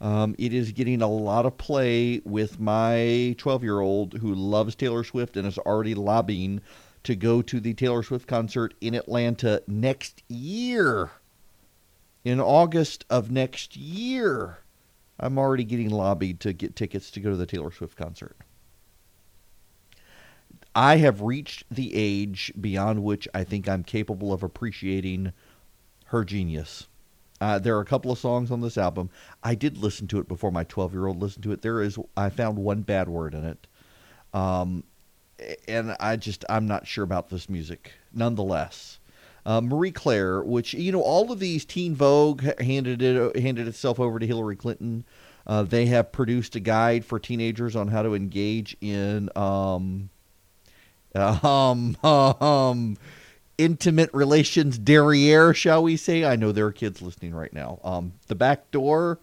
Um, 0.00 0.34
it 0.38 0.54
is 0.54 0.72
getting 0.72 1.02
a 1.02 1.08
lot 1.08 1.44
of 1.44 1.58
play 1.58 2.22
with 2.24 2.58
my 2.58 3.34
12 3.36 3.62
year 3.62 3.80
old 3.80 4.14
who 4.14 4.34
loves 4.34 4.74
Taylor 4.74 5.04
Swift 5.04 5.36
and 5.36 5.46
is 5.46 5.58
already 5.58 5.94
lobbying 5.94 6.62
to 7.02 7.14
go 7.14 7.42
to 7.42 7.60
the 7.60 7.74
Taylor 7.74 8.02
Swift 8.02 8.26
concert 8.26 8.72
in 8.80 8.94
Atlanta 8.94 9.62
next 9.66 10.22
year 10.28 11.10
in 12.24 12.40
August 12.40 13.04
of 13.08 13.30
next 13.30 13.76
year, 13.76 14.58
I'm 15.18 15.38
already 15.38 15.64
getting 15.64 15.90
lobbied 15.90 16.40
to 16.40 16.52
get 16.52 16.76
tickets 16.76 17.10
to 17.12 17.20
go 17.20 17.30
to 17.30 17.36
the 17.36 17.46
Taylor 17.46 17.70
Swift 17.70 17.96
concert. 17.96 18.36
I 20.74 20.96
have 20.96 21.20
reached 21.20 21.64
the 21.70 21.94
age 21.94 22.52
beyond 22.60 23.02
which 23.02 23.26
I 23.34 23.44
think 23.44 23.68
I'm 23.68 23.82
capable 23.82 24.32
of 24.32 24.42
appreciating 24.42 25.32
her 26.06 26.24
genius. 26.24 26.86
Uh, 27.40 27.58
there 27.58 27.76
are 27.76 27.80
a 27.80 27.86
couple 27.86 28.12
of 28.12 28.18
songs 28.18 28.50
on 28.50 28.60
this 28.60 28.76
album. 28.76 29.10
I 29.42 29.54
did 29.54 29.78
listen 29.78 30.06
to 30.08 30.18
it 30.18 30.28
before 30.28 30.52
my 30.52 30.64
12 30.64 30.92
year 30.92 31.06
old 31.06 31.20
listened 31.20 31.42
to 31.44 31.52
it. 31.52 31.62
There 31.62 31.82
is, 31.82 31.98
I 32.16 32.28
found 32.28 32.58
one 32.58 32.82
bad 32.82 33.08
word 33.08 33.34
in 33.34 33.44
it. 33.44 33.66
Um, 34.34 34.84
and 35.66 35.96
I 35.98 36.16
just, 36.16 36.44
I'm 36.48 36.66
not 36.66 36.86
sure 36.86 37.02
about 37.02 37.30
this 37.30 37.48
music. 37.48 37.92
Nonetheless, 38.12 38.98
uh, 39.46 39.60
Marie 39.60 39.90
Claire, 39.90 40.42
which 40.42 40.74
you 40.74 40.92
know, 40.92 41.00
all 41.00 41.32
of 41.32 41.40
these 41.40 41.64
Teen 41.64 41.94
Vogue 41.94 42.42
handed 42.60 43.00
it 43.02 43.36
handed 43.38 43.66
itself 43.66 43.98
over 43.98 44.18
to 44.18 44.26
Hillary 44.26 44.56
Clinton. 44.56 45.04
Uh, 45.46 45.62
they 45.62 45.86
have 45.86 46.12
produced 46.12 46.54
a 46.56 46.60
guide 46.60 47.04
for 47.04 47.18
teenagers 47.18 47.74
on 47.74 47.88
how 47.88 48.02
to 48.02 48.14
engage 48.14 48.76
in 48.80 49.30
um, 49.34 50.10
um, 51.14 51.96
um, 52.04 52.96
intimate 53.58 54.10
relations 54.12 54.78
derriere, 54.78 55.52
shall 55.54 55.82
we 55.82 55.96
say? 55.96 56.24
I 56.24 56.36
know 56.36 56.52
there 56.52 56.66
are 56.66 56.72
kids 56.72 57.02
listening 57.02 57.34
right 57.34 57.52
now. 57.52 57.80
Um, 57.82 58.12
the 58.28 58.34
back 58.34 58.70
door, 58.70 59.18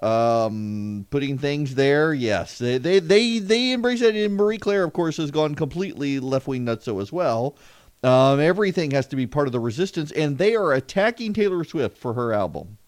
um, 0.00 1.06
putting 1.10 1.38
things 1.38 1.74
there. 1.74 2.14
Yes, 2.14 2.58
they 2.58 2.78
they 2.78 2.98
they, 2.98 3.38
they 3.38 3.72
embrace 3.72 4.00
that. 4.00 4.14
And 4.14 4.34
Marie 4.34 4.58
Claire, 4.58 4.84
of 4.84 4.92
course, 4.92 5.18
has 5.18 5.30
gone 5.30 5.54
completely 5.54 6.20
left 6.20 6.46
wing 6.46 6.64
nutso 6.64 7.00
as 7.00 7.12
well. 7.12 7.56
Um, 8.02 8.40
everything 8.40 8.90
has 8.92 9.06
to 9.08 9.16
be 9.16 9.26
part 9.26 9.48
of 9.48 9.52
the 9.52 9.60
resistance, 9.60 10.12
and 10.12 10.38
they 10.38 10.54
are 10.54 10.72
attacking 10.72 11.32
Taylor 11.32 11.64
Swift 11.64 11.96
for 11.96 12.14
her 12.14 12.32
album. 12.32 12.78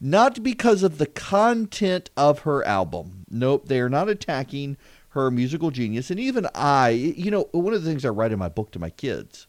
Not 0.00 0.42
because 0.42 0.82
of 0.82 0.96
the 0.98 1.06
content 1.06 2.10
of 2.16 2.40
her 2.40 2.64
album. 2.64 3.24
Nope, 3.30 3.68
they 3.68 3.80
are 3.80 3.90
not 3.90 4.08
attacking 4.08 4.78
her 5.10 5.30
musical 5.30 5.70
genius. 5.70 6.10
And 6.10 6.20
even 6.20 6.46
I, 6.54 6.90
you 6.90 7.30
know, 7.30 7.48
one 7.52 7.74
of 7.74 7.82
the 7.82 7.88
things 7.88 8.04
I 8.04 8.10
write 8.10 8.32
in 8.32 8.38
my 8.38 8.48
book 8.48 8.70
to 8.72 8.78
my 8.78 8.90
kids 8.90 9.46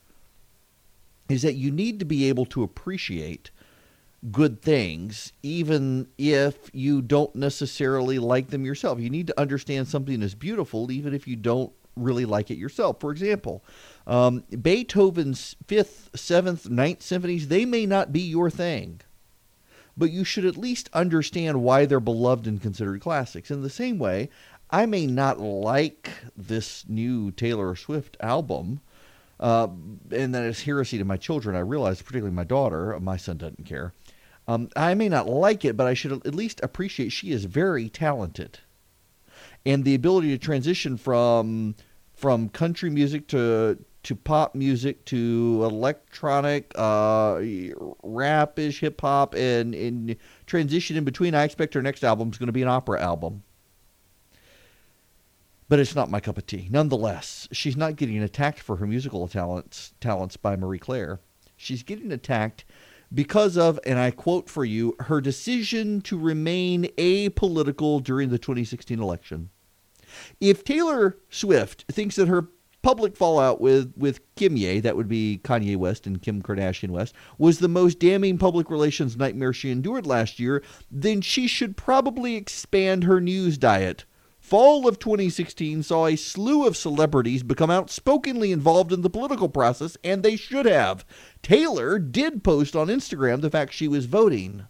is 1.29 1.41
that 1.43 1.55
you 1.55 1.71
need 1.71 1.99
to 1.99 2.05
be 2.05 2.27
able 2.29 2.45
to 2.47 2.63
appreciate 2.63 3.51
good 4.31 4.61
things, 4.61 5.33
even 5.41 6.07
if 6.17 6.69
you 6.73 7.01
don't 7.01 7.35
necessarily 7.35 8.19
like 8.19 8.49
them 8.49 8.65
yourself. 8.65 8.99
You 8.99 9.09
need 9.09 9.27
to 9.27 9.39
understand 9.39 9.87
something 9.87 10.21
is 10.21 10.35
beautiful, 10.35 10.91
even 10.91 11.13
if 11.13 11.27
you 11.27 11.35
don't 11.35 11.71
really 11.95 12.25
like 12.25 12.51
it 12.51 12.57
yourself. 12.57 12.99
For 12.99 13.11
example, 13.11 13.63
um, 14.05 14.43
Beethoven's 14.61 15.55
fifth, 15.67 16.09
seventh, 16.15 16.69
ninth 16.69 17.01
symphonies, 17.01 17.47
they 17.47 17.65
may 17.65 17.85
not 17.85 18.13
be 18.13 18.21
your 18.21 18.49
thing, 18.49 19.01
but 19.97 20.11
you 20.11 20.23
should 20.23 20.45
at 20.45 20.57
least 20.57 20.89
understand 20.93 21.63
why 21.63 21.85
they're 21.85 21.99
beloved 21.99 22.47
and 22.47 22.61
considered 22.61 23.01
classics. 23.01 23.51
In 23.51 23.61
the 23.61 23.69
same 23.69 23.97
way, 23.97 24.29
I 24.71 24.85
may 24.85 25.05
not 25.05 25.39
like 25.39 26.11
this 26.37 26.85
new 26.87 27.31
Taylor 27.31 27.75
Swift 27.75 28.17
album, 28.21 28.81
uh, 29.39 29.67
and 30.11 30.33
that 30.35 30.43
is 30.43 30.61
heresy 30.63 30.97
to 30.97 31.05
my 31.05 31.17
children. 31.17 31.55
I 31.55 31.59
realize, 31.59 32.01
particularly 32.01 32.35
my 32.35 32.43
daughter. 32.45 32.97
My 32.99 33.17
son 33.17 33.37
doesn't 33.37 33.65
care. 33.65 33.93
Um, 34.47 34.69
I 34.75 34.93
may 34.95 35.09
not 35.09 35.27
like 35.27 35.65
it, 35.65 35.77
but 35.77 35.87
I 35.87 35.93
should 35.93 36.11
at 36.13 36.35
least 36.35 36.59
appreciate 36.63 37.09
she 37.11 37.31
is 37.31 37.45
very 37.45 37.89
talented. 37.89 38.59
and 39.65 39.83
the 39.83 39.95
ability 39.95 40.29
to 40.29 40.37
transition 40.37 40.97
from 40.97 41.75
from 42.13 42.49
country 42.49 42.89
music 42.89 43.27
to 43.27 43.77
to 44.03 44.15
pop 44.15 44.55
music 44.55 45.05
to 45.05 45.61
electronic 45.63 46.71
uh, 46.75 47.39
rap-ish 48.01 48.79
hip 48.79 48.99
hop 49.01 49.35
and, 49.35 49.75
and 49.75 50.15
transition 50.47 50.97
in 50.97 51.03
between. 51.03 51.35
I 51.35 51.43
expect 51.43 51.75
her 51.75 51.81
next 51.83 52.03
album 52.03 52.29
is 52.31 52.39
going 52.39 52.47
to 52.47 52.53
be 52.53 52.63
an 52.63 52.67
opera 52.67 52.99
album. 52.99 53.43
But 55.71 55.79
it's 55.79 55.95
not 55.95 56.11
my 56.11 56.19
cup 56.19 56.37
of 56.37 56.45
tea. 56.45 56.67
Nonetheless, 56.69 57.47
she's 57.53 57.77
not 57.77 57.95
getting 57.95 58.21
attacked 58.21 58.59
for 58.59 58.75
her 58.75 58.85
musical 58.85 59.25
talents 59.29 59.93
talents 60.01 60.35
by 60.35 60.57
Marie 60.57 60.77
Claire. 60.77 61.21
She's 61.55 61.81
getting 61.81 62.11
attacked 62.11 62.65
because 63.13 63.55
of, 63.57 63.79
and 63.85 63.97
I 63.97 64.11
quote 64.11 64.49
for 64.49 64.65
you, 64.65 64.97
her 64.99 65.21
decision 65.21 66.01
to 66.01 66.19
remain 66.19 66.89
apolitical 66.97 68.03
during 68.03 68.31
the 68.31 68.37
2016 68.37 68.99
election. 68.99 69.49
If 70.41 70.65
Taylor 70.65 71.17
Swift 71.29 71.85
thinks 71.89 72.17
that 72.17 72.27
her 72.27 72.49
public 72.81 73.15
fallout 73.15 73.61
with 73.61 73.93
with 73.95 74.19
Kimye, 74.35 74.81
that 74.81 74.97
would 74.97 75.07
be 75.07 75.39
Kanye 75.41 75.77
West 75.77 76.05
and 76.05 76.21
Kim 76.21 76.41
Kardashian 76.41 76.89
West, 76.89 77.15
was 77.37 77.59
the 77.59 77.69
most 77.69 77.97
damning 77.97 78.37
public 78.37 78.69
relations 78.69 79.15
nightmare 79.15 79.53
she 79.53 79.71
endured 79.71 80.05
last 80.05 80.37
year, 80.37 80.61
then 80.91 81.21
she 81.21 81.47
should 81.47 81.77
probably 81.77 82.35
expand 82.35 83.05
her 83.05 83.21
news 83.21 83.57
diet. 83.57 84.03
Fall 84.51 84.85
of 84.85 84.99
2016 84.99 85.81
saw 85.81 86.07
a 86.07 86.17
slew 86.17 86.67
of 86.67 86.75
celebrities 86.75 87.41
become 87.41 87.71
outspokenly 87.71 88.51
involved 88.51 88.91
in 88.91 88.99
the 88.99 89.09
political 89.09 89.47
process, 89.47 89.95
and 90.03 90.23
they 90.23 90.35
should 90.35 90.65
have. 90.65 91.05
Taylor 91.41 91.97
did 91.97 92.43
post 92.43 92.75
on 92.75 92.87
Instagram 92.87 93.39
the 93.39 93.49
fact 93.49 93.71
she 93.71 93.87
was 93.87 94.07
voting. 94.07 94.65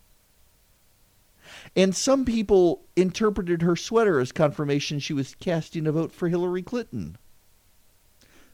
And 1.76 1.96
some 1.96 2.26
people 2.26 2.86
interpreted 2.96 3.63
her 3.63 3.76
sweater 3.76 4.20
as 4.20 4.32
confirmation 4.32 5.00
she 5.00 5.13
was 5.13 5.34
casting 5.34 5.88
a 5.88 5.91
vote 5.91 6.12
for 6.12 6.30
Hillary 6.30 6.62
Clinton. 6.62 7.17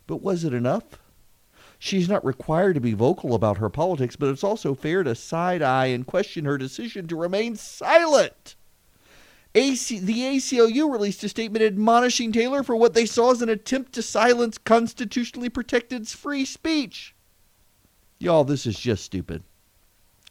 But 0.08 0.22
was 0.22 0.46
it 0.46 0.54
enough? 0.54 0.98
She's 1.78 2.08
not 2.08 2.24
required 2.24 2.76
to 2.76 2.80
be 2.80 2.94
vocal 2.94 3.36
about 3.36 3.58
her 3.58 3.70
politics, 3.70 4.16
but 4.16 4.30
it's 4.30 4.46
also 4.46 4.74
fair 4.74 5.04
to 5.04 5.13
side 5.13 5.62
eye 5.62 5.88
and 5.88 6.08
question 6.08 6.46
her 6.46 6.58
decision 6.58 7.06
to 7.10 7.18
remain 7.18 7.58
silent. 7.58 8.56
AC, 9.58 10.00
the 10.00 10.20
ACLU 10.20 10.91
released 10.91 11.24
a 11.24 11.30
statement 11.30 11.65
admonishing 11.65 12.32
Taylor 12.32 12.62
for 12.62 12.76
what 12.76 12.93
they 12.93 13.08
saw 13.08 13.32
as 13.32 13.41
an 13.41 13.50
attempt 13.50 13.93
to 13.93 14.04
silence 14.04 14.60
constitutionally 14.60 15.50
protected 15.50 16.08
free 16.08 16.46
speech. 16.46 17.15
Y'all, 18.20 18.43
this 18.43 18.67
is 18.67 18.80
just 18.80 19.04
stupid. 19.04 19.43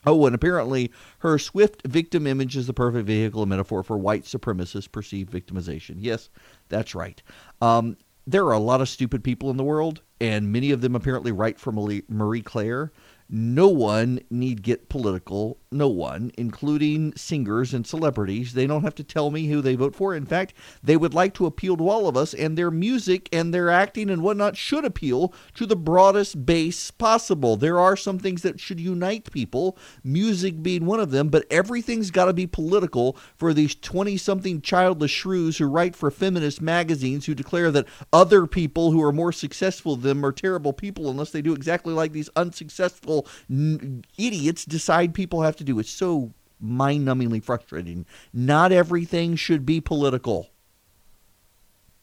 Oh, 0.06 0.26
and 0.26 0.34
apparently 0.34 0.92
her 1.18 1.38
swift 1.38 1.84
victim 1.84 2.24
image 2.28 2.56
is 2.56 2.68
the 2.68 2.72
perfect 2.72 3.06
vehicle 3.06 3.42
and 3.42 3.50
metaphor 3.50 3.82
for 3.82 3.98
white 3.98 4.22
supremacist 4.22 4.92
perceived 4.92 5.32
victimization. 5.32 5.96
Yes, 5.98 6.30
that's 6.68 6.94
right. 6.94 7.20
Um, 7.60 7.96
there 8.28 8.44
are 8.44 8.52
a 8.52 8.60
lot 8.60 8.80
of 8.80 8.88
stupid 8.88 9.24
people 9.24 9.50
in 9.50 9.56
the 9.56 9.64
world, 9.64 10.02
and 10.20 10.52
many 10.52 10.70
of 10.70 10.82
them 10.82 10.94
apparently 10.94 11.32
write 11.32 11.58
for 11.58 11.72
Marie 11.72 12.42
Claire 12.42 12.92
no 13.28 13.68
one 13.68 14.20
need 14.30 14.62
get 14.62 14.88
political. 14.88 15.58
No 15.70 15.88
one, 15.88 16.30
including 16.38 17.12
singers 17.16 17.74
and 17.74 17.86
celebrities. 17.86 18.54
They 18.54 18.66
don't 18.66 18.84
have 18.84 18.94
to 18.96 19.04
tell 19.04 19.30
me 19.30 19.46
who 19.46 19.60
they 19.60 19.74
vote 19.74 19.94
for. 19.94 20.14
In 20.14 20.24
fact, 20.24 20.54
they 20.82 20.96
would 20.96 21.12
like 21.12 21.34
to 21.34 21.46
appeal 21.46 21.76
to 21.76 21.88
all 21.88 22.08
of 22.08 22.16
us, 22.16 22.32
and 22.32 22.56
their 22.56 22.70
music 22.70 23.28
and 23.32 23.52
their 23.52 23.68
acting 23.68 24.08
and 24.08 24.22
whatnot 24.22 24.56
should 24.56 24.84
appeal 24.84 25.34
to 25.54 25.66
the 25.66 25.76
broadest 25.76 26.46
base 26.46 26.90
possible. 26.90 27.56
There 27.56 27.78
are 27.78 27.96
some 27.96 28.18
things 28.18 28.42
that 28.42 28.60
should 28.60 28.80
unite 28.80 29.30
people, 29.32 29.76
music 30.02 30.62
being 30.62 30.86
one 30.86 31.00
of 31.00 31.10
them, 31.10 31.28
but 31.28 31.46
everything's 31.50 32.10
got 32.10 32.26
to 32.26 32.32
be 32.32 32.46
political 32.46 33.16
for 33.36 33.52
these 33.52 33.74
20 33.74 34.16
something 34.16 34.60
childless 34.60 35.10
shrews 35.10 35.58
who 35.58 35.66
write 35.66 35.96
for 35.96 36.10
feminist 36.10 36.62
magazines 36.62 37.26
who 37.26 37.34
declare 37.34 37.70
that 37.70 37.86
other 38.12 38.46
people 38.46 38.92
who 38.92 39.02
are 39.02 39.12
more 39.12 39.32
successful 39.32 39.96
than 39.96 40.16
them 40.16 40.24
are 40.24 40.32
terrible 40.32 40.72
people 40.72 41.10
unless 41.10 41.30
they 41.30 41.42
do 41.42 41.52
exactly 41.52 41.92
like 41.92 42.12
these 42.12 42.30
unsuccessful 42.36 43.15
n- 43.50 44.04
idiots 44.18 44.64
decide 44.64 45.14
people 45.14 45.42
have 45.42 45.56
to 45.56 45.64
do. 45.64 45.78
It's 45.78 45.90
so 45.90 46.32
mind 46.60 47.06
numbingly 47.06 47.42
frustrating. 47.42 48.06
Not 48.32 48.72
everything 48.72 49.36
should 49.36 49.66
be 49.66 49.80
political. 49.80 50.50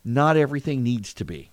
Not 0.06 0.38
everything 0.38 0.84
needs 0.84 1.14
to 1.16 1.26
be. 1.26 1.50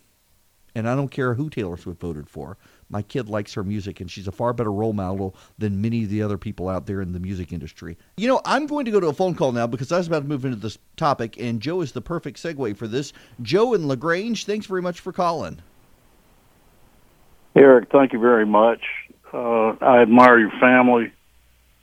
And 0.75 0.89
I 0.89 0.95
don't 0.95 1.11
care 1.11 1.35
who 1.35 1.51
Taylor 1.51 1.77
Swift 1.77 2.01
voted 2.01 2.29
for. 2.29 2.57
My 2.89 3.03
kid 3.03 3.29
likes 3.29 3.55
her 3.55 3.65
music, 3.65 4.01
and 4.01 4.11
she's 4.11 4.29
a 4.29 4.33
far 4.33 4.53
better 4.53 4.73
role 4.73 4.93
model 4.93 5.35
than 5.59 5.81
many 5.81 6.05
of 6.05 6.11
the 6.11 6.23
other 6.23 6.39
people 6.39 6.69
out 6.69 6.87
there 6.87 7.01
in 7.01 7.13
the 7.13 7.19
music 7.19 7.53
industry. 7.53 7.97
You 8.17 8.29
know, 8.29 8.41
I'm 8.45 8.67
going 8.67 8.85
to 8.85 8.91
go 8.91 9.01
to 9.01 9.09
a 9.09 9.13
phone 9.13 9.35
call 9.35 9.51
now 9.51 9.67
because 9.67 9.91
I 9.91 9.99
was 9.99 10.07
about 10.07 10.23
to 10.23 10.29
move 10.29 10.45
into 10.45 10.57
this 10.57 10.79
topic, 10.97 11.37
and 11.41 11.61
Joe 11.61 11.81
is 11.81 11.93
the 11.93 12.01
perfect 12.01 12.41
segue 12.41 12.77
for 12.77 12.87
this. 12.87 13.13
Joe 13.43 13.75
and 13.75 13.89
LaGrange, 13.89 14.45
thanks 14.45 14.67
very 14.67 14.83
much 14.83 15.01
for 15.01 15.13
calling. 15.13 15.61
Erick, 17.57 17.89
thank 17.91 18.13
you 18.13 18.21
very 18.21 18.47
much 18.47 18.81
uh, 19.33 19.77
I 19.81 20.03
admire 20.03 20.39
your 20.39 20.53
family 20.61 21.13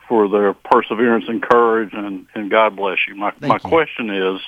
for 0.08 0.30
their 0.30 0.54
perseverance 0.54 1.26
and 1.28 1.42
courage, 1.42 1.90
and, 1.94 2.28
and 2.34 2.50
God 2.50 2.76
bless 2.76 2.98
you. 3.08 3.16
My 3.16 3.32
Thank 3.32 3.50
my 3.50 3.56
you. 3.56 3.70
question 3.70 4.10
is, 4.10 4.42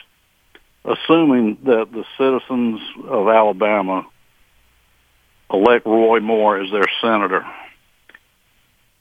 assuming 0.85 1.57
that 1.65 1.87
the 1.91 2.05
citizens 2.17 2.79
of 3.05 3.27
Alabama 3.27 4.07
elect 5.51 5.85
Roy 5.85 6.19
Moore 6.19 6.61
as 6.61 6.71
their 6.71 6.85
senator, 7.01 7.45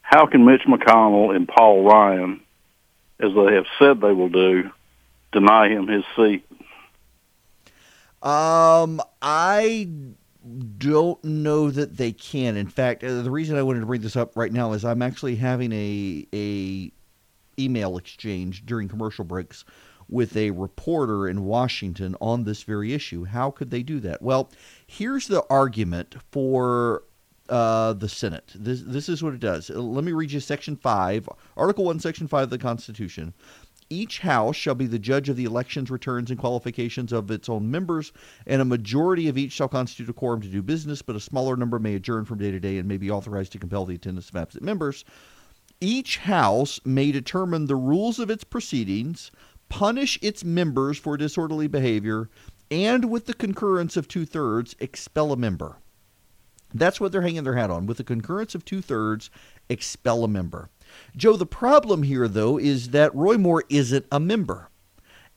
how 0.02 0.26
can 0.26 0.44
Mitch 0.44 0.62
McConnell 0.62 1.34
and 1.34 1.46
Paul 1.46 1.84
Ryan, 1.84 2.40
as 3.20 3.30
they 3.34 3.54
have 3.54 3.66
said 3.78 4.00
they 4.00 4.12
will 4.12 4.30
do, 4.30 4.70
deny 5.32 5.68
him 5.68 5.86
his 5.86 6.04
seat? 6.16 6.44
Um, 8.22 9.00
I 9.22 9.88
don't 10.78 11.22
know 11.24 11.70
that 11.70 11.96
they 11.96 12.12
can. 12.12 12.56
In 12.56 12.68
fact, 12.68 13.04
uh, 13.04 13.22
the 13.22 13.30
reason 13.30 13.56
I 13.56 13.62
wanted 13.62 13.80
to 13.80 13.86
bring 13.86 14.00
this 14.00 14.16
up 14.16 14.36
right 14.36 14.52
now 14.52 14.72
is 14.72 14.84
I'm 14.84 15.02
actually 15.02 15.36
having 15.36 15.72
a 15.72 16.26
a 16.34 16.92
email 17.60 17.96
exchange 17.96 18.64
during 18.66 18.88
commercial 18.88 19.24
breaks 19.24 19.64
with 20.08 20.36
a 20.36 20.50
reporter 20.52 21.28
in 21.28 21.44
Washington 21.44 22.16
on 22.20 22.44
this 22.44 22.62
very 22.62 22.94
issue. 22.94 23.24
How 23.24 23.50
could 23.50 23.70
they 23.70 23.82
do 23.82 24.00
that? 24.00 24.22
Well, 24.22 24.50
here's 24.86 25.26
the 25.26 25.44
argument 25.50 26.16
for 26.30 27.02
uh, 27.48 27.92
the 27.94 28.08
Senate. 28.08 28.52
This 28.54 28.82
this 28.82 29.08
is 29.08 29.22
what 29.22 29.34
it 29.34 29.40
does. 29.40 29.70
Uh, 29.70 29.80
Let 29.80 30.04
me 30.04 30.12
read 30.12 30.32
you 30.32 30.40
Section 30.40 30.76
Five, 30.76 31.28
Article 31.56 31.84
One, 31.84 32.00
Section 32.00 32.28
Five 32.28 32.44
of 32.44 32.50
the 32.50 32.58
Constitution. 32.58 33.34
Each 33.90 34.18
house 34.18 34.54
shall 34.54 34.74
be 34.74 34.86
the 34.86 34.98
judge 34.98 35.28
of 35.28 35.36
the 35.36 35.44
elections, 35.44 35.90
returns, 35.90 36.30
and 36.30 36.38
qualifications 36.38 37.12
of 37.12 37.30
its 37.30 37.48
own 37.48 37.70
members, 37.70 38.12
and 38.46 38.60
a 38.60 38.66
majority 38.66 39.28
of 39.28 39.38
each 39.38 39.52
shall 39.52 39.68
constitute 39.68 40.10
a 40.10 40.12
quorum 40.12 40.42
to 40.42 40.48
do 40.48 40.62
business, 40.62 41.00
but 41.00 41.16
a 41.16 41.20
smaller 41.20 41.56
number 41.56 41.78
may 41.78 41.94
adjourn 41.94 42.26
from 42.26 42.38
day 42.38 42.50
to 42.50 42.60
day 42.60 42.76
and 42.76 42.86
may 42.86 42.98
be 42.98 43.10
authorized 43.10 43.52
to 43.52 43.58
compel 43.58 43.86
the 43.86 43.94
attendance 43.94 44.28
of 44.28 44.36
absent 44.36 44.62
members. 44.62 45.04
Each 45.80 46.18
house 46.18 46.80
may 46.84 47.12
determine 47.12 47.66
the 47.66 47.76
rules 47.76 48.18
of 48.18 48.30
its 48.30 48.44
proceedings, 48.44 49.30
punish 49.68 50.18
its 50.20 50.44
members 50.44 50.98
for 50.98 51.16
disorderly 51.16 51.68
behavior, 51.68 52.28
and 52.70 53.10
with 53.10 53.24
the 53.26 53.34
concurrence 53.34 53.96
of 53.96 54.08
two 54.08 54.26
thirds, 54.26 54.76
expel 54.80 55.32
a 55.32 55.36
member. 55.36 55.78
That's 56.74 57.00
what 57.00 57.12
they're 57.12 57.22
hanging 57.22 57.44
their 57.44 57.56
hat 57.56 57.70
on. 57.70 57.86
With 57.86 57.96
the 57.96 58.04
concurrence 58.04 58.54
of 58.54 58.64
two 58.64 58.82
thirds, 58.82 59.30
expel 59.70 60.24
a 60.24 60.28
member. 60.28 60.68
Joe, 61.16 61.36
the 61.36 61.46
problem 61.46 62.02
here, 62.02 62.28
though, 62.28 62.58
is 62.58 62.90
that 62.90 63.14
Roy 63.14 63.36
Moore 63.36 63.64
isn't 63.68 64.06
a 64.10 64.20
member. 64.20 64.70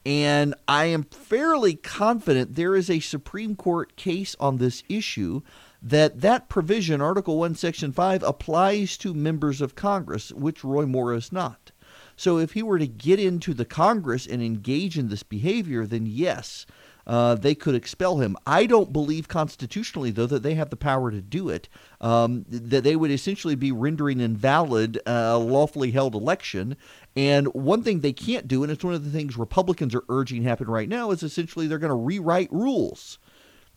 And 0.06 0.56
I 0.68 0.86
am 0.86 1.04
fairly 1.04 1.76
confident 1.76 2.56
there 2.56 2.76
is 2.76 2.90
a 2.90 3.00
Supreme 3.00 3.56
Court 3.56 3.96
case 3.96 4.36
on 4.40 4.58
this 4.58 4.84
issue 4.90 5.42
that 5.82 6.22
that 6.22 6.50
provision, 6.50 7.02
Article 7.02 7.38
1, 7.38 7.56
Section 7.56 7.92
5, 7.92 8.24
applies 8.24 8.98
to 8.98 9.14
members 9.14 9.62
of 9.62 9.76
Congress, 9.76 10.32
which 10.32 10.64
Roy 10.64 10.86
Moore 10.86 11.14
is 11.14 11.32
not. 11.32 11.72
So 12.16 12.38
if 12.38 12.54
he 12.54 12.64
were 12.64 12.80
to 12.80 12.88
get 12.88 13.20
into 13.20 13.54
the 13.54 13.66
Congress 13.66 14.28
and 14.28 14.42
engage 14.42 14.98
in 14.98 15.10
this 15.10 15.24
behavior, 15.24 15.86
then 15.86 16.06
yes, 16.06 16.66
uh, 17.12 17.36
they 17.36 17.54
could 17.54 17.76
expel 17.76 18.20
him. 18.20 18.38
I 18.48 18.66
don't 18.66 18.94
believe 18.94 19.28
constitutionally, 19.28 20.12
though, 20.12 20.28
that 20.28 20.44
they 20.44 20.54
have 20.54 20.70
the 20.70 20.78
power 20.78 21.12
to 21.12 21.22
do 21.22 21.50
it. 21.50 21.68
Um, 22.00 22.46
that 22.48 22.86
they 22.86 22.96
would 22.96 23.12
essentially 23.12 23.56
be 23.56 23.74
rendering 23.74 24.22
invalid 24.22 24.98
a 25.06 25.38
lawfully 25.38 25.92
held 25.92 26.16
election. 26.16 26.78
And 27.18 27.48
one 27.54 27.84
thing 27.84 28.00
they 28.00 28.14
can't 28.14 28.48
do, 28.48 28.64
and 28.64 28.72
it's 28.72 28.86
one 28.86 28.94
of 28.94 29.04
the 29.04 29.10
things 29.10 29.36
Republicans 29.36 29.94
are 29.94 30.06
urging 30.08 30.44
happen 30.44 30.70
right 30.70 30.88
now, 30.88 31.12
is 31.12 31.22
essentially 31.22 31.68
they're 31.68 31.80
going 31.80 31.90
to 31.90 31.96
rewrite 31.96 32.50
rules 32.50 33.20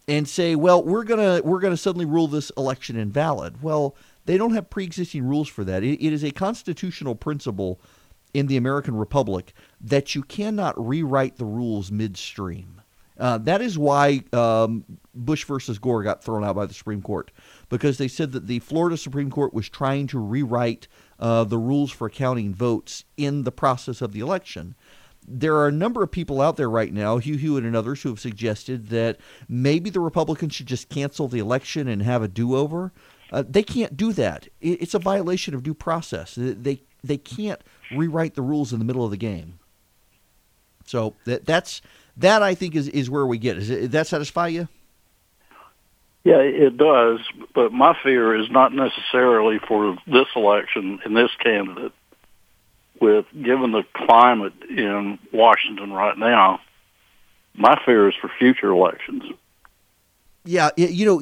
and 0.06 0.28
say, 0.28 0.54
well, 0.54 0.84
we're 0.84 1.02
gonna 1.02 1.40
we're 1.42 1.58
gonna 1.58 1.76
suddenly 1.76 2.06
rule 2.06 2.28
this 2.28 2.52
election 2.56 2.94
invalid. 2.94 3.64
Well, 3.64 3.96
they 4.26 4.38
don't 4.38 4.54
have 4.54 4.70
pre-existing 4.70 5.24
rules 5.24 5.48
for 5.48 5.64
that. 5.64 5.82
It, 5.82 6.00
it 6.00 6.12
is 6.12 6.22
a 6.22 6.30
constitutional 6.30 7.16
principle 7.16 7.80
in 8.32 8.46
the 8.46 8.56
American 8.56 8.96
Republic 8.96 9.52
that 9.80 10.14
you 10.14 10.22
cannot 10.22 10.80
rewrite 10.80 11.38
the 11.38 11.44
rules 11.44 11.90
midstream. 11.90 12.80
Uh, 13.18 13.38
that 13.38 13.60
is 13.62 13.78
why 13.78 14.22
um, 14.32 14.84
Bush 15.14 15.44
versus 15.44 15.78
Gore 15.78 16.02
got 16.02 16.24
thrown 16.24 16.44
out 16.44 16.56
by 16.56 16.66
the 16.66 16.74
Supreme 16.74 17.00
Court 17.00 17.30
because 17.68 17.98
they 17.98 18.08
said 18.08 18.32
that 18.32 18.48
the 18.48 18.58
Florida 18.58 18.96
Supreme 18.96 19.30
Court 19.30 19.54
was 19.54 19.68
trying 19.68 20.08
to 20.08 20.18
rewrite 20.18 20.88
uh, 21.20 21.44
the 21.44 21.58
rules 21.58 21.92
for 21.92 22.10
counting 22.10 22.52
votes 22.52 23.04
in 23.16 23.44
the 23.44 23.52
process 23.52 24.02
of 24.02 24.12
the 24.12 24.20
election. 24.20 24.74
there 25.26 25.54
are 25.54 25.68
a 25.68 25.72
number 25.72 26.02
of 26.02 26.10
people 26.10 26.40
out 26.40 26.56
there 26.56 26.68
right 26.68 26.92
now, 26.92 27.18
Hugh 27.18 27.36
Hewitt 27.36 27.64
and 27.64 27.76
others, 27.76 28.02
who 28.02 28.10
have 28.10 28.20
suggested 28.20 28.88
that 28.88 29.18
maybe 29.48 29.90
the 29.90 30.00
Republicans 30.00 30.54
should 30.54 30.66
just 30.66 30.88
cancel 30.88 31.28
the 31.28 31.38
election 31.38 31.88
and 31.88 32.02
have 32.02 32.22
a 32.22 32.28
do-over. 32.28 32.92
Uh, 33.32 33.42
they 33.48 33.62
can't 33.62 33.96
do 33.96 34.12
that. 34.12 34.48
It's 34.60 34.94
a 34.94 34.98
violation 34.98 35.54
of 35.54 35.62
due 35.62 35.74
process. 35.74 36.34
They 36.36 36.82
they 37.02 37.16
can't 37.16 37.60
rewrite 37.90 38.34
the 38.34 38.42
rules 38.42 38.72
in 38.72 38.78
the 38.78 38.84
middle 38.84 39.04
of 39.04 39.10
the 39.10 39.16
game. 39.16 39.58
So 40.86 41.14
that 41.24 41.46
that's 41.46 41.80
that 42.18 42.42
I 42.42 42.54
think 42.54 42.74
is, 42.76 42.88
is 42.88 43.10
where 43.10 43.26
we 43.26 43.38
get. 43.38 43.54
Does 43.54 43.70
it, 43.70 43.90
that 43.92 44.06
satisfy 44.06 44.48
you? 44.48 44.68
Yeah, 46.24 46.38
it 46.38 46.76
does. 46.76 47.20
But 47.54 47.72
my 47.72 47.96
fear 48.02 48.34
is 48.34 48.50
not 48.50 48.72
necessarily 48.72 49.58
for 49.58 49.96
this 50.06 50.26
election 50.34 51.00
and 51.04 51.16
this 51.16 51.30
candidate. 51.42 51.92
With 53.00 53.26
given 53.32 53.72
the 53.72 53.82
climate 53.92 54.54
in 54.70 55.18
Washington 55.32 55.92
right 55.92 56.16
now, 56.16 56.60
my 57.52 57.78
fear 57.84 58.08
is 58.08 58.14
for 58.20 58.30
future 58.38 58.70
elections. 58.70 59.24
Yeah, 60.44 60.70
you 60.76 61.04
know, 61.04 61.20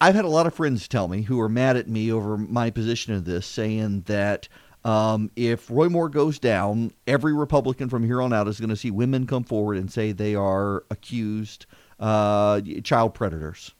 I've 0.00 0.14
had 0.14 0.24
a 0.24 0.28
lot 0.28 0.46
of 0.46 0.54
friends 0.54 0.88
tell 0.88 1.08
me 1.08 1.22
who 1.22 1.38
are 1.40 1.48
mad 1.48 1.76
at 1.76 1.88
me 1.88 2.10
over 2.10 2.36
my 2.36 2.70
position 2.70 3.12
of 3.12 3.24
this, 3.24 3.46
saying 3.46 4.02
that 4.06 4.48
um, 4.84 5.30
if 5.36 5.70
Roy 5.70 5.88
Moore 5.88 6.08
goes 6.08 6.38
down, 6.38 6.92
every 7.06 7.32
Republican 7.32 7.88
from 7.88 8.04
here 8.04 8.20
on 8.20 8.32
out 8.32 8.48
is 8.48 8.58
going 8.58 8.70
to 8.70 8.76
see 8.76 8.90
women 8.90 9.26
come 9.26 9.44
forward 9.44 9.76
and 9.76 9.90
say 9.90 10.12
they 10.12 10.34
are 10.34 10.84
accused 10.90 11.66
uh, 12.00 12.60
child 12.82 13.14
predators. 13.14 13.72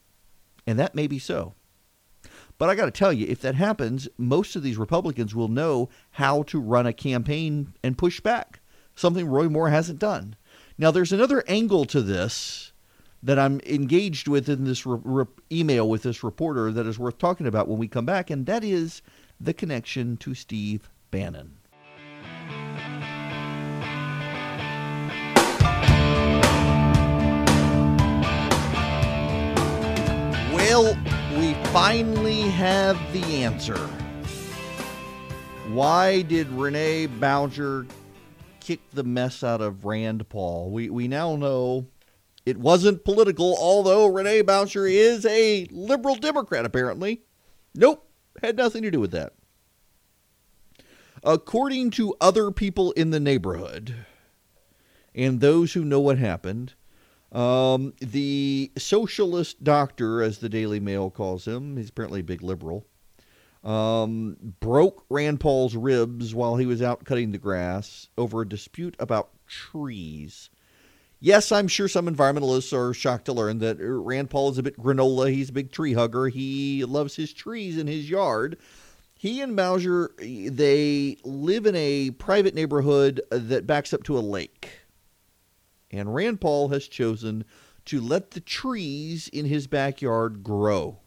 And 0.65 0.79
that 0.79 0.95
may 0.95 1.07
be 1.07 1.19
so. 1.19 1.53
But 2.57 2.69
I 2.69 2.75
got 2.75 2.85
to 2.85 2.91
tell 2.91 3.11
you, 3.11 3.25
if 3.27 3.41
that 3.41 3.55
happens, 3.55 4.07
most 4.17 4.55
of 4.55 4.63
these 4.63 4.77
Republicans 4.77 5.35
will 5.35 5.49
know 5.49 5.89
how 6.11 6.43
to 6.43 6.59
run 6.59 6.85
a 6.85 6.93
campaign 6.93 7.73
and 7.83 7.97
push 7.97 8.21
back, 8.21 8.61
something 8.95 9.27
Roy 9.27 9.49
Moore 9.49 9.69
hasn't 9.69 9.99
done. 9.99 10.37
Now, 10.77 10.91
there's 10.91 11.11
another 11.11 11.43
angle 11.47 11.83
to 11.85 12.01
this 12.01 12.71
that 13.21 13.39
I'm 13.39 13.59
engaged 13.61 14.27
with 14.27 14.47
in 14.47 14.65
this 14.65 14.85
re- 14.85 14.99
re- 15.03 15.25
email 15.51 15.89
with 15.89 16.03
this 16.03 16.23
reporter 16.23 16.71
that 16.71 16.85
is 16.85 16.99
worth 16.99 17.17
talking 17.17 17.47
about 17.47 17.67
when 17.67 17.79
we 17.79 17.87
come 17.87 18.05
back, 18.05 18.29
and 18.29 18.45
that 18.45 18.63
is 18.63 19.01
the 19.39 19.53
connection 19.53 20.17
to 20.17 20.33
Steve 20.33 20.89
Bannon. 21.13 21.59
Well, 30.51 30.97
we 31.37 31.53
finally 31.65 32.41
have 32.41 32.97
the 33.13 33.23
answer. 33.43 33.77
Why 35.67 36.23
did 36.23 36.47
Rene 36.49 37.05
Boucher 37.05 37.85
kick 38.59 38.79
the 38.89 39.03
mess 39.03 39.43
out 39.43 39.61
of 39.61 39.85
Rand 39.85 40.27
Paul? 40.29 40.71
We, 40.71 40.89
we 40.89 41.07
now 41.07 41.35
know 41.35 41.85
it 42.43 42.57
wasn't 42.57 43.05
political, 43.05 43.55
although 43.59 44.07
Rene 44.07 44.41
Boucher 44.41 44.87
is 44.87 45.27
a 45.27 45.67
liberal 45.69 46.15
Democrat, 46.15 46.65
apparently. 46.65 47.21
Nope, 47.75 48.09
had 48.41 48.57
nothing 48.57 48.81
to 48.81 48.89
do 48.89 48.99
with 48.99 49.11
that. 49.11 49.33
According 51.23 51.91
to 51.91 52.15
other 52.19 52.51
people 52.51 52.91
in 52.93 53.11
the 53.11 53.19
neighborhood 53.19 53.95
and 55.15 55.39
those 55.39 55.73
who 55.73 55.85
know 55.85 56.01
what 56.01 56.17
happened, 56.17 56.73
um, 57.31 57.93
the 57.99 58.71
socialist 58.77 59.63
doctor, 59.63 60.21
as 60.21 60.39
the 60.39 60.49
Daily 60.49 60.81
Mail 60.81 61.09
calls 61.09 61.47
him, 61.47 61.77
he's 61.77 61.89
apparently 61.89 62.19
a 62.19 62.23
big 62.23 62.43
liberal, 62.43 62.85
um, 63.63 64.35
broke 64.59 65.05
Rand 65.09 65.39
Paul's 65.39 65.77
ribs 65.77 66.35
while 66.35 66.57
he 66.57 66.65
was 66.65 66.81
out 66.81 67.05
cutting 67.05 67.31
the 67.31 67.37
grass 67.37 68.09
over 68.17 68.41
a 68.41 68.47
dispute 68.49 68.95
about 68.99 69.29
trees. 69.47 70.49
Yes, 71.21 71.53
I'm 71.53 71.69
sure 71.69 71.87
some 71.87 72.07
environmentalists 72.07 72.73
are 72.77 72.93
shocked 72.93 73.25
to 73.25 73.33
learn 73.33 73.59
that 73.59 73.77
Rand 73.79 74.29
Paul 74.29 74.51
is 74.51 74.57
a 74.57 74.63
bit 74.63 74.77
granola. 74.77 75.31
He's 75.31 75.49
a 75.49 75.53
big 75.53 75.71
tree 75.71 75.93
hugger. 75.93 76.27
He 76.27 76.83
loves 76.83 77.15
his 77.15 77.31
trees 77.31 77.77
in 77.77 77.87
his 77.87 78.09
yard. 78.09 78.57
He 79.23 79.39
and 79.39 79.55
Boucher, 79.55 80.11
they 80.17 81.15
live 81.23 81.65
in 81.65 81.77
a 81.77 82.11
private 82.11 82.53
neighborhood 82.53 83.21
that 83.29 83.65
backs 83.65 83.93
up 83.93 84.03
to 84.03 84.17
a 84.17 84.19
lake. 84.19 84.81
And 85.89 86.13
Rand 86.13 86.41
Paul 86.41 86.67
has 86.67 86.89
chosen 86.89 87.45
to 87.85 88.01
let 88.01 88.31
the 88.31 88.41
trees 88.41 89.29
in 89.29 89.45
his 89.45 89.65
backyard 89.65 90.43
grow. 90.43 90.99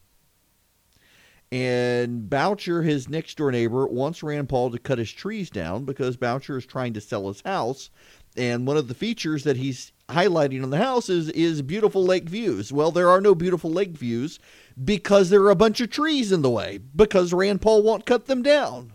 And 1.53 2.31
Boucher, 2.31 2.85
his 2.85 3.07
next 3.07 3.37
door 3.37 3.53
neighbor, 3.53 3.87
wants 3.87 4.23
Rand 4.23 4.49
Paul 4.49 4.71
to 4.71 4.79
cut 4.79 4.97
his 4.97 5.13
trees 5.13 5.51
down 5.51 5.85
because 5.85 6.17
Boucher 6.17 6.57
is 6.57 6.65
trying 6.65 6.95
to 6.95 7.03
sell 7.03 7.29
his 7.29 7.43
house. 7.43 7.91
And 8.35 8.67
one 8.67 8.79
of 8.79 8.89
the 8.89 8.95
features 8.95 9.45
that 9.45 9.59
he's 9.59 9.93
highlighting 10.09 10.63
on 10.63 10.71
the 10.71 10.79
house 10.79 11.11
is, 11.11 11.29
is 11.31 11.61
beautiful 11.61 12.03
lake 12.03 12.31
views. 12.31 12.73
Well, 12.73 12.93
there 12.93 13.11
are 13.11 13.21
no 13.21 13.35
beautiful 13.35 13.71
lake 13.71 13.91
views 13.91 14.39
because 14.83 15.31
there 15.31 15.43
are 15.43 15.51
a 15.51 15.57
bunch 15.57 15.81
of 15.81 15.91
trees 15.91 16.33
in 16.33 16.43
the 16.43 16.51
way 16.51 16.79
because 16.95 17.33
Rand 17.33 17.63
Paul 17.63 17.83
won't 17.83 18.07
cut 18.07 18.27
them 18.27 18.43
down. 18.43 18.93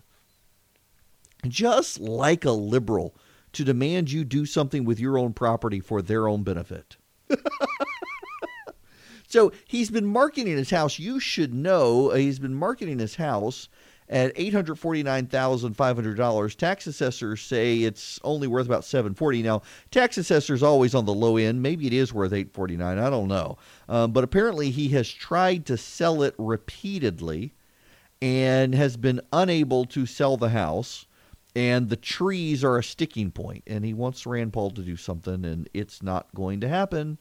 Just 1.48 2.00
like 2.00 2.46
a 2.46 2.52
liberal 2.52 3.16
to 3.54 3.64
demand 3.64 4.12
you 4.12 4.24
do 4.24 4.46
something 4.46 4.86
with 4.86 5.00
your 5.00 5.18
own 5.18 5.34
property 5.34 5.80
for 5.80 6.02
their 6.02 6.28
own 6.28 6.44
benefit. 6.44 6.98
so 9.28 9.52
he's 9.68 9.90
been 9.90 10.06
marketing 10.06 10.56
his 10.56 10.70
house. 10.70 11.00
You 11.00 11.20
should 11.20 11.54
know 11.54 12.12
uh, 12.12 12.16
he's 12.16 12.40
been 12.40 12.54
marketing 12.54 13.00
his 13.00 13.16
house 13.16 13.68
at 14.12 14.36
$849,500. 14.36 16.56
Tax 16.56 16.86
assessors 16.86 17.42
say 17.42 17.80
it's 17.80 18.20
only 18.24 18.48
worth 18.48 18.66
about 18.66 18.84
740. 18.84 19.42
Now, 19.42 19.62
tax 19.90 20.18
assessors 20.18 20.62
always 20.62 20.94
on 20.94 21.06
the 21.06 21.14
low 21.14 21.38
end. 21.38 21.62
Maybe 21.62 21.88
it 21.88 21.94
is 21.94 22.14
worth 22.14 22.34
849. 22.34 23.00
I 23.00 23.10
don't 23.10 23.30
know. 23.30 23.58
Um, 23.88 24.12
but 24.12 24.26
apparently 24.26 24.70
he 24.70 24.90
has 24.90 25.10
tried 25.10 25.66
to 25.68 25.78
sell 25.78 26.24
it 26.24 26.36
repeatedly 26.38 27.54
and 28.22 28.76
has 28.76 28.98
been 28.98 29.22
unable 29.32 29.86
to 29.86 30.06
sell 30.06 30.36
the 30.36 30.50
house. 30.50 31.06
And 31.56 31.88
the 31.90 31.96
trees 31.98 32.64
are 32.64 32.78
a 32.78 32.84
sticking 32.84 33.32
point, 33.32 33.64
and 33.68 33.84
he 33.84 33.94
wants 33.94 34.26
Rand 34.26 34.54
Paul 34.54 34.72
to 34.72 34.82
do 34.82 34.96
something, 34.96 35.44
and 35.44 35.68
it's 35.74 36.02
not 36.02 36.34
going 36.34 36.62
to 36.62 36.70
happen. 36.70 37.18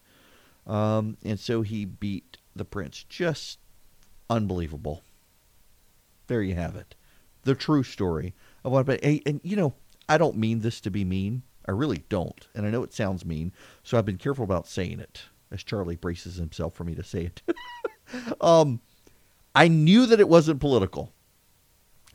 Um, 0.68 1.16
and 1.24 1.40
so 1.40 1.62
he 1.62 1.84
beat 1.84 2.36
the 2.54 2.64
prince. 2.64 3.04
Just 3.08 3.58
unbelievable 4.28 5.02
there 6.30 6.42
you 6.42 6.54
have 6.54 6.76
it. 6.76 6.94
The 7.42 7.56
true 7.56 7.82
story 7.82 8.34
of 8.64 8.70
what. 8.72 8.88
And, 8.88 9.20
and 9.26 9.40
you 9.42 9.56
know, 9.56 9.74
I 10.08 10.16
don't 10.16 10.36
mean 10.36 10.60
this 10.60 10.80
to 10.82 10.90
be 10.90 11.04
mean. 11.04 11.42
I 11.66 11.72
really 11.72 12.04
don't. 12.08 12.46
And 12.54 12.64
I 12.64 12.70
know 12.70 12.84
it 12.84 12.94
sounds 12.94 13.24
mean, 13.24 13.52
so 13.82 13.98
I've 13.98 14.06
been 14.06 14.16
careful 14.16 14.44
about 14.44 14.66
saying 14.66 15.00
it, 15.00 15.24
as 15.50 15.62
Charlie 15.62 15.96
braces 15.96 16.36
himself 16.36 16.74
for 16.74 16.84
me 16.84 16.94
to 16.94 17.02
say 17.02 17.26
it. 17.26 17.42
um, 18.40 18.80
I 19.54 19.68
knew 19.68 20.06
that 20.06 20.20
it 20.20 20.28
wasn't 20.28 20.60
political. 20.60 21.12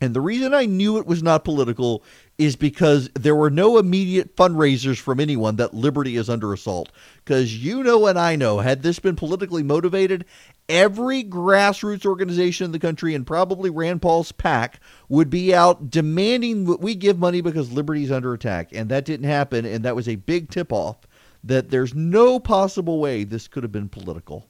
And 0.01 0.13
the 0.13 0.21
reason 0.21 0.53
I 0.53 0.65
knew 0.65 0.97
it 0.97 1.07
was 1.07 1.23
not 1.23 1.45
political 1.45 2.03
is 2.37 2.57
because 2.57 3.09
there 3.13 3.35
were 3.35 3.49
no 3.49 3.77
immediate 3.77 4.35
fundraisers 4.35 4.99
from 4.99 5.21
anyone 5.21 5.55
that 5.55 5.73
liberty 5.73 6.17
is 6.17 6.29
under 6.29 6.51
assault. 6.51 6.91
Because 7.23 7.63
you 7.63 7.81
know 7.81 8.05
and 8.07 8.19
I 8.19 8.35
know, 8.35 8.59
had 8.59 8.83
this 8.83 8.99
been 8.99 9.15
politically 9.15 9.63
motivated, 9.63 10.25
every 10.67 11.23
grassroots 11.23 12.05
organization 12.05 12.65
in 12.65 12.71
the 12.73 12.79
country 12.79 13.15
and 13.15 13.25
probably 13.25 13.69
Rand 13.69 14.01
Paul's 14.01 14.33
PAC 14.33 14.81
would 15.07 15.29
be 15.29 15.55
out 15.55 15.89
demanding 15.89 16.65
that 16.65 16.81
we 16.81 16.93
give 16.93 17.17
money 17.17 17.39
because 17.39 17.71
liberty 17.71 18.03
is 18.03 18.11
under 18.11 18.33
attack. 18.33 18.69
And 18.73 18.89
that 18.89 19.05
didn't 19.05 19.27
happen. 19.27 19.65
And 19.65 19.85
that 19.85 19.95
was 19.95 20.09
a 20.09 20.15
big 20.15 20.49
tip 20.49 20.73
off 20.73 20.97
that 21.41 21.69
there's 21.69 21.95
no 21.95 22.39
possible 22.39 22.99
way 22.99 23.23
this 23.23 23.47
could 23.47 23.63
have 23.63 23.71
been 23.71 23.87
political. 23.87 24.49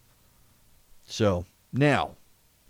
So 1.05 1.45
now 1.71 2.15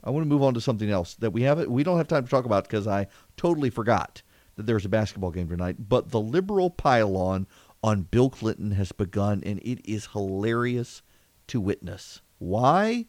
I 0.05 0.11
want 0.11 0.23
to 0.23 0.29
move 0.29 0.43
on 0.43 0.53
to 0.53 0.61
something 0.61 0.89
else 0.89 1.15
that 1.15 1.31
we 1.31 1.41
haven't 1.41 1.69
we 1.69 1.83
don't 1.83 1.97
have 1.97 2.07
time 2.07 2.23
to 2.23 2.29
talk 2.29 2.45
about 2.45 2.65
because 2.65 2.87
I 2.87 3.07
totally 3.37 3.69
forgot 3.69 4.21
that 4.55 4.65
there's 4.65 4.85
a 4.85 4.89
basketball 4.89 5.31
game 5.31 5.49
tonight. 5.49 5.89
But 5.89 6.11
the 6.11 6.19
liberal 6.19 6.69
pylon 6.69 7.47
on 7.83 8.03
Bill 8.03 8.29
Clinton 8.29 8.71
has 8.71 8.91
begun, 8.91 9.43
and 9.45 9.59
it 9.59 9.79
is 9.83 10.07
hilarious 10.07 11.01
to 11.47 11.59
witness. 11.59 12.21
Why? 12.39 13.05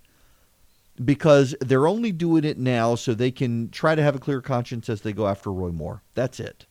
Because 1.02 1.54
they're 1.60 1.86
only 1.86 2.12
doing 2.12 2.44
it 2.44 2.58
now 2.58 2.94
so 2.94 3.14
they 3.14 3.30
can 3.30 3.70
try 3.70 3.94
to 3.94 4.02
have 4.02 4.16
a 4.16 4.20
clear 4.20 4.40
conscience 4.40 4.88
as 4.88 5.02
they 5.02 5.12
go 5.12 5.26
after 5.26 5.52
Roy 5.52 5.70
Moore. 5.70 6.02
That's 6.14 6.40
it. 6.40 6.66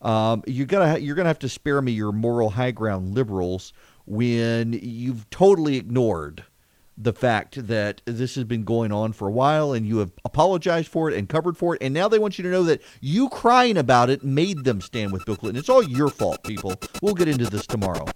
Um, 0.00 0.42
you 0.46 0.66
gotta 0.66 1.00
you're 1.00 1.16
gonna 1.16 1.28
have 1.28 1.38
to 1.40 1.48
spare 1.48 1.80
me 1.80 1.92
your 1.92 2.12
moral 2.12 2.50
high 2.50 2.70
ground 2.70 3.14
liberals 3.14 3.72
when 4.04 4.74
you've 4.74 5.28
totally 5.30 5.76
ignored 5.76 6.44
the 6.96 7.12
fact 7.12 7.66
that 7.66 8.00
this 8.04 8.34
has 8.36 8.44
been 8.44 8.64
going 8.64 8.92
on 8.92 9.12
for 9.12 9.28
a 9.28 9.32
while 9.32 9.72
and 9.72 9.86
you 9.86 9.98
have 9.98 10.12
apologized 10.24 10.88
for 10.88 11.10
it 11.10 11.16
and 11.16 11.28
covered 11.28 11.56
for 11.56 11.74
it. 11.74 11.82
And 11.82 11.92
now 11.92 12.08
they 12.08 12.18
want 12.18 12.38
you 12.38 12.44
to 12.44 12.50
know 12.50 12.62
that 12.64 12.82
you 13.00 13.28
crying 13.28 13.76
about 13.76 14.10
it 14.10 14.22
made 14.22 14.64
them 14.64 14.80
stand 14.80 15.12
with 15.12 15.24
Bill 15.24 15.36
Clinton. 15.36 15.58
It's 15.58 15.68
all 15.68 15.82
your 15.82 16.08
fault, 16.08 16.42
people. 16.44 16.74
We'll 17.02 17.14
get 17.14 17.28
into 17.28 17.46
this 17.46 17.66
tomorrow. 17.66 18.06